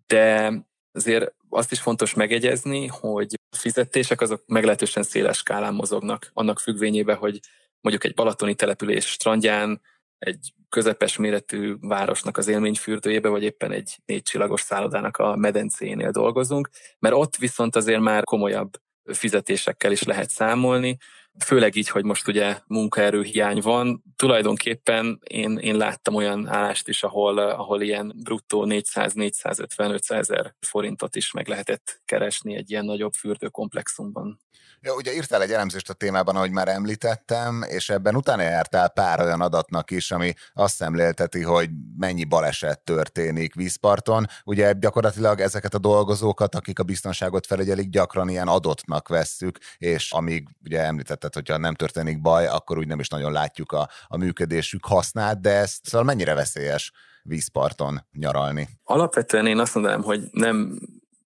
de 0.07 0.53
azért 0.91 1.33
azt 1.49 1.71
is 1.71 1.79
fontos 1.79 2.13
megegyezni, 2.13 2.87
hogy 2.87 3.33
a 3.49 3.55
fizetések 3.55 4.21
azok 4.21 4.43
meglehetősen 4.47 5.03
széles 5.03 5.37
skálán 5.37 5.73
mozognak, 5.73 6.29
annak 6.33 6.59
függvényében, 6.59 7.15
hogy 7.15 7.39
mondjuk 7.85 8.05
egy 8.05 8.13
balatoni 8.13 8.55
település 8.55 9.05
strandján, 9.05 9.81
egy 10.17 10.53
közepes 10.69 11.17
méretű 11.17 11.75
városnak 11.79 12.37
az 12.37 12.47
élményfürdőjébe, 12.47 13.29
vagy 13.29 13.43
éppen 13.43 13.71
egy 13.71 13.97
négy 14.05 14.21
csillagos 14.21 14.61
szállodának 14.61 15.17
a 15.17 15.35
medencénél 15.35 16.11
dolgozunk, 16.11 16.69
mert 16.99 17.15
ott 17.15 17.35
viszont 17.35 17.75
azért 17.75 17.99
már 17.99 18.23
komolyabb 18.23 18.69
fizetésekkel 19.13 19.91
is 19.91 20.03
lehet 20.03 20.29
számolni, 20.29 20.97
főleg 21.45 21.75
így, 21.75 21.89
hogy 21.89 22.03
most 22.03 22.27
ugye 22.27 22.59
munkaerő 22.67 23.23
hiány 23.23 23.59
van. 23.61 24.03
Tulajdonképpen 24.15 25.19
én, 25.23 25.57
én 25.57 25.75
láttam 25.75 26.15
olyan 26.15 26.47
állást 26.47 26.87
is, 26.87 27.03
ahol, 27.03 27.37
ahol 27.37 27.81
ilyen 27.81 28.13
bruttó 28.23 28.65
400-450-500 28.69 30.11
ezer 30.11 30.55
forintot 30.59 31.15
is 31.15 31.31
meg 31.31 31.47
lehetett 31.47 32.01
keresni 32.05 32.55
egy 32.55 32.71
ilyen 32.71 32.85
nagyobb 32.85 33.13
fürdőkomplexumban. 33.13 34.39
Ja, 34.85 34.93
ugye 34.95 35.13
írtál 35.13 35.41
egy 35.41 35.51
elemzést 35.51 35.89
a 35.89 35.93
témában, 35.93 36.35
ahogy 36.35 36.51
már 36.51 36.67
említettem, 36.67 37.63
és 37.67 37.89
ebben 37.89 38.15
utána 38.15 38.41
jártál 38.41 38.89
pár 38.89 39.21
olyan 39.21 39.41
adatnak 39.41 39.91
is, 39.91 40.11
ami 40.11 40.33
azt 40.53 40.75
szemlélteti, 40.75 41.41
hogy 41.41 41.69
mennyi 41.97 42.23
baleset 42.23 42.79
történik 42.79 43.55
vízparton. 43.55 44.25
Ugye 44.43 44.73
gyakorlatilag 44.79 45.39
ezeket 45.39 45.73
a 45.73 45.77
dolgozókat, 45.79 46.55
akik 46.55 46.79
a 46.79 46.83
biztonságot 46.83 47.45
felügyelik, 47.45 47.89
gyakran 47.89 48.29
ilyen 48.29 48.47
adottnak 48.47 49.07
vesszük, 49.07 49.57
és 49.77 50.11
amíg 50.11 50.47
ugye 50.63 50.81
említetted, 51.25 51.33
hogyha 51.33 51.57
nem 51.57 51.73
történik 51.73 52.21
baj, 52.21 52.47
akkor 52.47 52.77
úgy 52.77 52.87
nem 52.87 52.99
is 52.99 53.07
nagyon 53.07 53.31
látjuk 53.31 53.71
a, 53.71 53.89
a 54.07 54.17
működésük 54.17 54.85
hasznát, 54.85 55.41
de 55.41 55.49
ez 55.49 55.79
szóval 55.83 56.05
mennyire 56.05 56.33
veszélyes 56.33 56.91
vízparton 57.23 58.05
nyaralni? 58.13 58.69
Alapvetően 58.83 59.47
én 59.47 59.59
azt 59.59 59.73
mondanám, 59.73 60.01
hogy 60.01 60.23
nem 60.31 60.79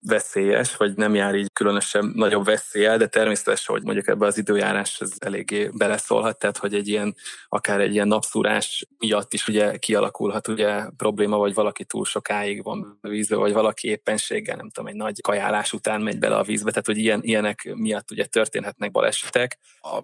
veszélyes, 0.06 0.76
vagy 0.76 0.94
nem 0.94 1.14
jár 1.14 1.34
így 1.34 1.52
különösen 1.52 2.12
nagyobb 2.14 2.44
veszéllyel, 2.44 2.98
de 2.98 3.06
természetesen, 3.06 3.74
hogy 3.74 3.84
mondjuk 3.84 4.08
ebbe 4.08 4.26
az 4.26 4.38
időjárás 4.38 5.00
ez 5.00 5.12
eléggé 5.18 5.70
beleszólhat, 5.72 6.38
tehát 6.38 6.58
hogy 6.58 6.74
egy 6.74 6.88
ilyen, 6.88 7.14
akár 7.48 7.80
egy 7.80 7.92
ilyen 7.92 8.08
napszúrás 8.08 8.86
miatt 8.98 9.32
is 9.32 9.48
ugye 9.48 9.76
kialakulhat 9.76 10.48
ugye 10.48 10.82
probléma, 10.96 11.36
vagy 11.36 11.54
valaki 11.54 11.84
túl 11.84 12.04
sokáig 12.04 12.62
van 12.62 12.98
vízbe, 13.00 13.36
vagy 13.36 13.52
valaki 13.52 13.88
éppenséggel, 13.88 14.56
nem 14.56 14.70
tudom, 14.70 14.88
egy 14.90 14.96
nagy 14.96 15.20
kajálás 15.20 15.72
után 15.72 16.00
megy 16.00 16.18
bele 16.18 16.36
a 16.36 16.42
vízbe, 16.42 16.70
tehát 16.70 16.86
hogy 16.86 16.98
ilyen, 16.98 17.20
ilyenek 17.22 17.72
miatt 17.74 18.10
ugye 18.10 18.24
történhetnek 18.24 18.90
balesetek. 18.90 19.58
A 19.80 20.02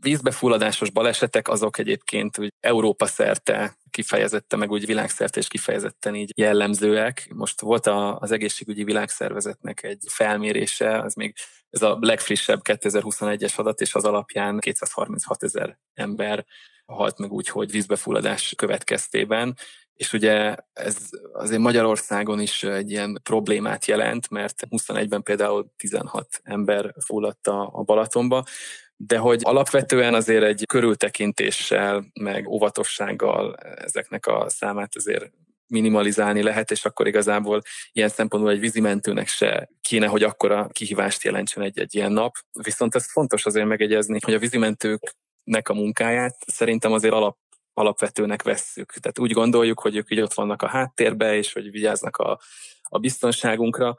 vízbefulladásos 0.00 0.90
balesetek 0.90 1.48
azok 1.48 1.78
egyébként 1.78 2.38
úgy 2.38 2.52
Európa 2.60 3.06
szerte 3.06 3.76
kifejezette, 3.90 4.56
meg 4.56 4.70
úgy 4.70 4.86
világszerte 4.86 5.40
és 5.40 5.48
kifejezetten 5.48 6.14
így 6.14 6.32
jellemzőek. 6.36 7.30
Most 7.34 7.60
volt 7.60 7.86
a, 7.86 8.18
az 8.18 8.30
egészségügyi 8.30 8.84
világszervezetnek 8.84 9.82
egy 9.82 10.04
felmérése, 10.08 11.00
az 11.00 11.14
még 11.14 11.34
ez 11.70 11.82
a 11.82 11.96
legfrissebb 12.00 12.60
2021-es 12.64 13.56
adat, 13.56 13.80
és 13.80 13.94
az 13.94 14.04
alapján 14.04 14.58
236 14.58 15.42
ezer 15.42 15.78
ember 15.94 16.46
halt 16.86 17.18
meg 17.18 17.32
úgy, 17.32 17.48
hogy 17.48 17.70
vízbefulladás 17.70 18.54
következtében, 18.56 19.56
és 19.94 20.12
ugye 20.12 20.56
ez 20.72 20.96
azért 21.32 21.60
Magyarországon 21.60 22.40
is 22.40 22.62
egy 22.62 22.90
ilyen 22.90 23.20
problémát 23.22 23.84
jelent, 23.86 24.30
mert 24.30 24.66
21-ben 24.70 25.22
például 25.22 25.72
16 25.76 26.40
ember 26.42 26.94
fulladt 27.04 27.46
a 27.46 27.82
Balatonba, 27.84 28.44
de 29.00 29.18
hogy 29.18 29.40
alapvetően 29.44 30.14
azért 30.14 30.44
egy 30.44 30.64
körültekintéssel, 30.66 32.04
meg 32.20 32.48
óvatossággal 32.48 33.56
ezeknek 33.56 34.26
a 34.26 34.48
számát 34.48 34.96
azért 34.96 35.30
minimalizálni 35.66 36.42
lehet, 36.42 36.70
és 36.70 36.84
akkor 36.84 37.06
igazából 37.06 37.62
ilyen 37.92 38.08
szempontból 38.08 38.52
egy 38.52 38.60
vízimentőnek 38.60 39.28
se 39.28 39.70
kéne, 39.80 40.06
hogy 40.06 40.22
akkora 40.22 40.68
kihívást 40.72 41.22
jelentsen 41.22 41.62
egy-egy 41.62 41.94
ilyen 41.94 42.12
nap. 42.12 42.34
Viszont 42.62 42.94
ez 42.94 43.10
fontos 43.10 43.46
azért 43.46 43.66
megegyezni, 43.66 44.18
hogy 44.24 44.34
a 44.34 44.38
vízimentőknek 44.38 45.68
a 45.68 45.74
munkáját 45.74 46.36
szerintem 46.46 46.92
azért 46.92 47.14
alap 47.14 47.36
alapvetőnek 47.72 48.42
vesszük. 48.42 48.92
Tehát 48.92 49.18
úgy 49.18 49.32
gondoljuk, 49.32 49.80
hogy 49.80 49.96
ők 49.96 50.10
így 50.10 50.20
ott 50.20 50.34
vannak 50.34 50.62
a 50.62 50.68
háttérbe, 50.68 51.36
és 51.36 51.52
hogy 51.52 51.70
vigyáznak 51.70 52.16
a, 52.16 52.40
a 52.82 52.98
biztonságunkra, 52.98 53.96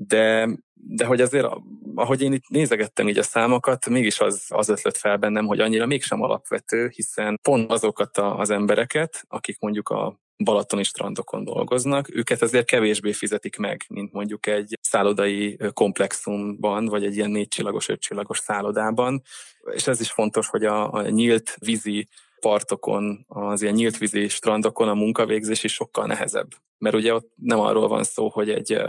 de, 0.00 0.48
de 0.74 1.04
hogy 1.04 1.20
azért, 1.20 1.46
ahogy 1.94 2.22
én 2.22 2.32
itt 2.32 2.48
nézegettem 2.48 3.08
így 3.08 3.18
a 3.18 3.22
számokat, 3.22 3.88
mégis 3.88 4.20
az, 4.20 4.44
az 4.48 4.68
ötlött 4.68 4.96
fel 4.96 5.16
bennem, 5.16 5.46
hogy 5.46 5.60
annyira 5.60 5.86
mégsem 5.86 6.22
alapvető, 6.22 6.90
hiszen 6.94 7.38
pont 7.42 7.72
azokat 7.72 8.18
a, 8.18 8.38
az 8.38 8.50
embereket, 8.50 9.24
akik 9.28 9.58
mondjuk 9.60 9.88
a 9.88 10.20
balatoni 10.44 10.82
strandokon 10.82 11.44
dolgoznak, 11.44 12.14
őket 12.14 12.42
azért 12.42 12.66
kevésbé 12.66 13.12
fizetik 13.12 13.56
meg, 13.56 13.84
mint 13.88 14.12
mondjuk 14.12 14.46
egy 14.46 14.78
szállodai 14.80 15.58
komplexumban, 15.72 16.86
vagy 16.86 17.04
egy 17.04 17.16
ilyen 17.16 17.30
négycsillagos, 17.30 17.88
ötcsillagos 17.88 18.38
szállodában. 18.38 19.22
És 19.70 19.86
ez 19.86 20.00
is 20.00 20.10
fontos, 20.10 20.48
hogy 20.48 20.64
a, 20.64 20.92
a 20.92 21.08
nyílt 21.08 21.56
vízi 21.58 22.08
partokon, 22.40 23.24
az 23.28 23.62
ilyen 23.62 23.74
nyílt 23.74 23.98
vízi 23.98 24.28
strandokon 24.28 24.88
a 24.88 24.94
munkavégzés 24.94 25.64
is 25.64 25.72
sokkal 25.72 26.06
nehezebb 26.06 26.48
mert 26.78 26.94
ugye 26.94 27.14
ott 27.14 27.32
nem 27.34 27.60
arról 27.60 27.88
van 27.88 28.04
szó, 28.04 28.28
hogy 28.28 28.50
egy 28.50 28.80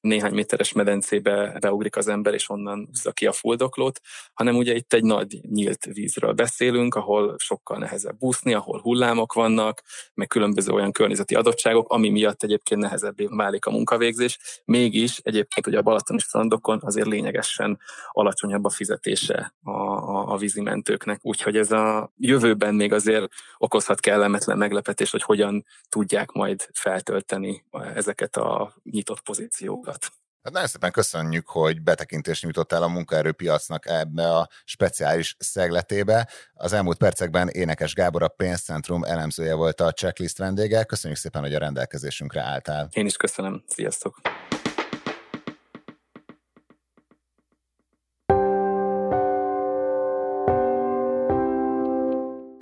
néhány 0.00 0.34
méteres 0.34 0.72
medencébe 0.72 1.56
beugrik 1.60 1.96
az 1.96 2.08
ember, 2.08 2.34
és 2.34 2.50
onnan 2.50 2.84
húzza 2.86 3.12
ki 3.12 3.26
a 3.26 3.32
fuldoklót, 3.32 4.00
hanem 4.32 4.56
ugye 4.56 4.74
itt 4.74 4.92
egy 4.92 5.04
nagy 5.04 5.40
nyílt 5.42 5.84
vízről 5.84 6.32
beszélünk, 6.32 6.94
ahol 6.94 7.34
sokkal 7.38 7.78
nehezebb 7.78 8.16
úszni, 8.18 8.54
ahol 8.54 8.80
hullámok 8.80 9.32
vannak, 9.32 9.82
meg 10.14 10.26
különböző 10.26 10.72
olyan 10.72 10.92
környezeti 10.92 11.34
adottságok, 11.34 11.88
ami 11.88 12.08
miatt 12.08 12.42
egyébként 12.42 12.80
nehezebbé 12.80 13.26
válik 13.30 13.66
a 13.66 13.70
munkavégzés. 13.70 14.38
Mégis 14.64 15.18
egyébként 15.18 15.66
ugye 15.66 15.78
a 15.78 15.82
balatoni 15.82 16.18
strandokon 16.18 16.80
azért 16.82 17.06
lényegesen 17.06 17.78
alacsonyabb 18.10 18.64
a 18.64 18.70
fizetése 18.70 19.54
a, 19.62 19.70
a, 19.70 20.32
a 20.32 20.36
vízimentőknek, 20.36 21.18
úgyhogy 21.22 21.56
ez 21.56 21.72
a 21.72 22.12
jövőben 22.16 22.74
még 22.74 22.92
azért 22.92 23.32
okozhat 23.58 24.00
kellemetlen 24.00 24.58
meglepetés, 24.58 25.10
hogy 25.10 25.22
hogyan 25.22 25.64
tudják 25.88 26.30
majd 26.32 26.68
feltölteni 26.72 27.33
segíteni 27.34 27.64
ezeket 27.94 28.36
a 28.36 28.74
nyitott 28.82 29.20
pozíciókat. 29.20 29.98
Hát 30.42 30.52
nagyon 30.52 30.68
szépen 30.68 30.90
köszönjük, 30.90 31.48
hogy 31.48 31.82
betekintést 31.82 32.42
nyújtottál 32.42 32.82
a 32.82 32.88
munkaerőpiacnak 32.88 33.86
ebbe 33.86 34.34
a 34.36 34.48
speciális 34.64 35.36
szegletébe. 35.38 36.28
Az 36.54 36.72
elmúlt 36.72 36.98
percekben 36.98 37.48
Énekes 37.48 37.94
Gábor 37.94 38.22
a 38.22 38.28
pénzcentrum 38.28 39.04
elemzője 39.04 39.54
volt 39.54 39.80
a 39.80 39.92
checklist 39.92 40.38
vendége. 40.38 40.84
Köszönjük 40.84 41.18
szépen, 41.18 41.42
hogy 41.42 41.54
a 41.54 41.58
rendelkezésünkre 41.58 42.40
álltál. 42.40 42.88
Én 42.92 43.06
is 43.06 43.16
köszönöm. 43.16 43.64
Sziasztok! 43.68 44.20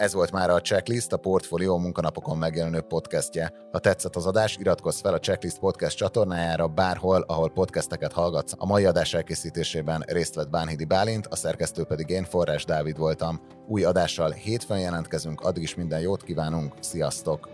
Ez 0.02 0.12
volt 0.12 0.30
már 0.30 0.50
a 0.50 0.60
Checklist, 0.60 1.12
a 1.12 1.16
Portfolio 1.16 1.78
munkanapokon 1.78 2.38
megjelenő 2.38 2.80
podcastje. 2.80 3.52
Ha 3.72 3.78
tetszett 3.78 4.16
az 4.16 4.26
adás, 4.26 4.56
iratkozz 4.56 5.00
fel 5.00 5.14
a 5.14 5.18
Checklist 5.18 5.58
podcast 5.58 5.96
csatornájára 5.96 6.68
bárhol, 6.68 7.24
ahol 7.26 7.50
podcasteket 7.50 8.12
hallgatsz. 8.12 8.52
A 8.56 8.66
mai 8.66 8.84
adás 8.84 9.14
elkészítésében 9.14 10.04
részt 10.06 10.34
vett 10.34 10.50
Bánhidi 10.50 10.84
Bálint, 10.84 11.26
a 11.26 11.36
szerkesztő 11.36 11.84
pedig 11.84 12.08
én, 12.08 12.24
Forrás 12.24 12.64
Dávid 12.64 12.98
voltam. 12.98 13.40
Új 13.66 13.84
adással 13.84 14.30
hétfőn 14.30 14.78
jelentkezünk, 14.78 15.40
addig 15.40 15.62
is 15.62 15.74
minden 15.74 16.00
jót 16.00 16.22
kívánunk, 16.22 16.74
sziasztok! 16.80 17.48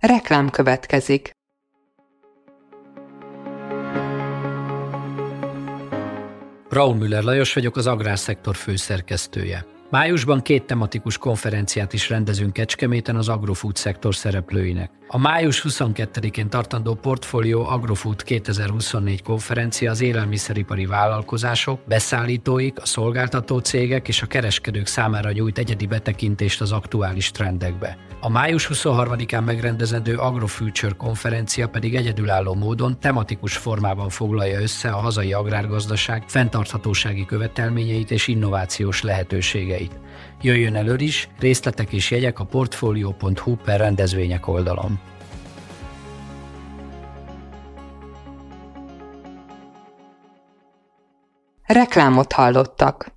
Reklám 0.00 0.50
következik. 0.50 1.30
Raúl 6.72 6.94
Müller 6.94 7.22
Lajos 7.22 7.52
vagyok, 7.52 7.76
az 7.76 7.86
agrárszektor 7.86 8.56
főszerkesztője. 8.56 9.66
Májusban 9.90 10.42
két 10.42 10.64
tematikus 10.64 11.18
konferenciát 11.18 11.92
is 11.92 12.08
rendezünk 12.08 12.52
Kecskeméten 12.52 13.16
az 13.16 13.28
agrofood 13.28 13.76
szektor 13.76 14.14
szereplőinek. 14.14 14.90
A 15.08 15.18
május 15.18 15.64
22-én 15.68 16.48
tartandó 16.48 16.94
Portfolio 16.94 17.60
Agrofood 17.60 18.22
2024 18.22 19.22
konferencia 19.22 19.90
az 19.90 20.00
élelmiszeripari 20.00 20.86
vállalkozások, 20.86 21.80
beszállítóik, 21.86 22.80
a 22.80 22.86
szolgáltató 22.86 23.58
cégek 23.58 24.08
és 24.08 24.22
a 24.22 24.26
kereskedők 24.26 24.86
számára 24.86 25.32
nyújt 25.32 25.58
egyedi 25.58 25.86
betekintést 25.86 26.60
az 26.60 26.72
aktuális 26.72 27.30
trendekbe. 27.30 27.96
A 28.24 28.28
május 28.28 28.70
23-án 28.72 29.44
megrendezendő 29.44 30.16
Agrofuture 30.16 30.94
konferencia 30.96 31.68
pedig 31.68 31.94
egyedülálló 31.94 32.54
módon 32.54 33.00
tematikus 33.00 33.56
formában 33.56 34.08
foglalja 34.08 34.60
össze 34.60 34.90
a 34.90 34.96
hazai 34.96 35.32
agrárgazdaság 35.32 36.24
fenntarthatósági 36.26 37.24
követelményeit 37.24 38.10
és 38.10 38.28
innovációs 38.28 39.02
lehetőségeit. 39.02 39.98
Jöjjön 40.42 40.74
elő 40.74 40.96
is, 40.98 41.28
részletek 41.38 41.92
és 41.92 42.10
jegyek 42.10 42.38
a 42.38 42.44
portfolio.hu 42.44 43.56
per 43.56 43.80
rendezvények 43.80 44.46
oldalon. 44.46 45.00
Reklámot 51.66 52.32
hallottak. 52.32 53.12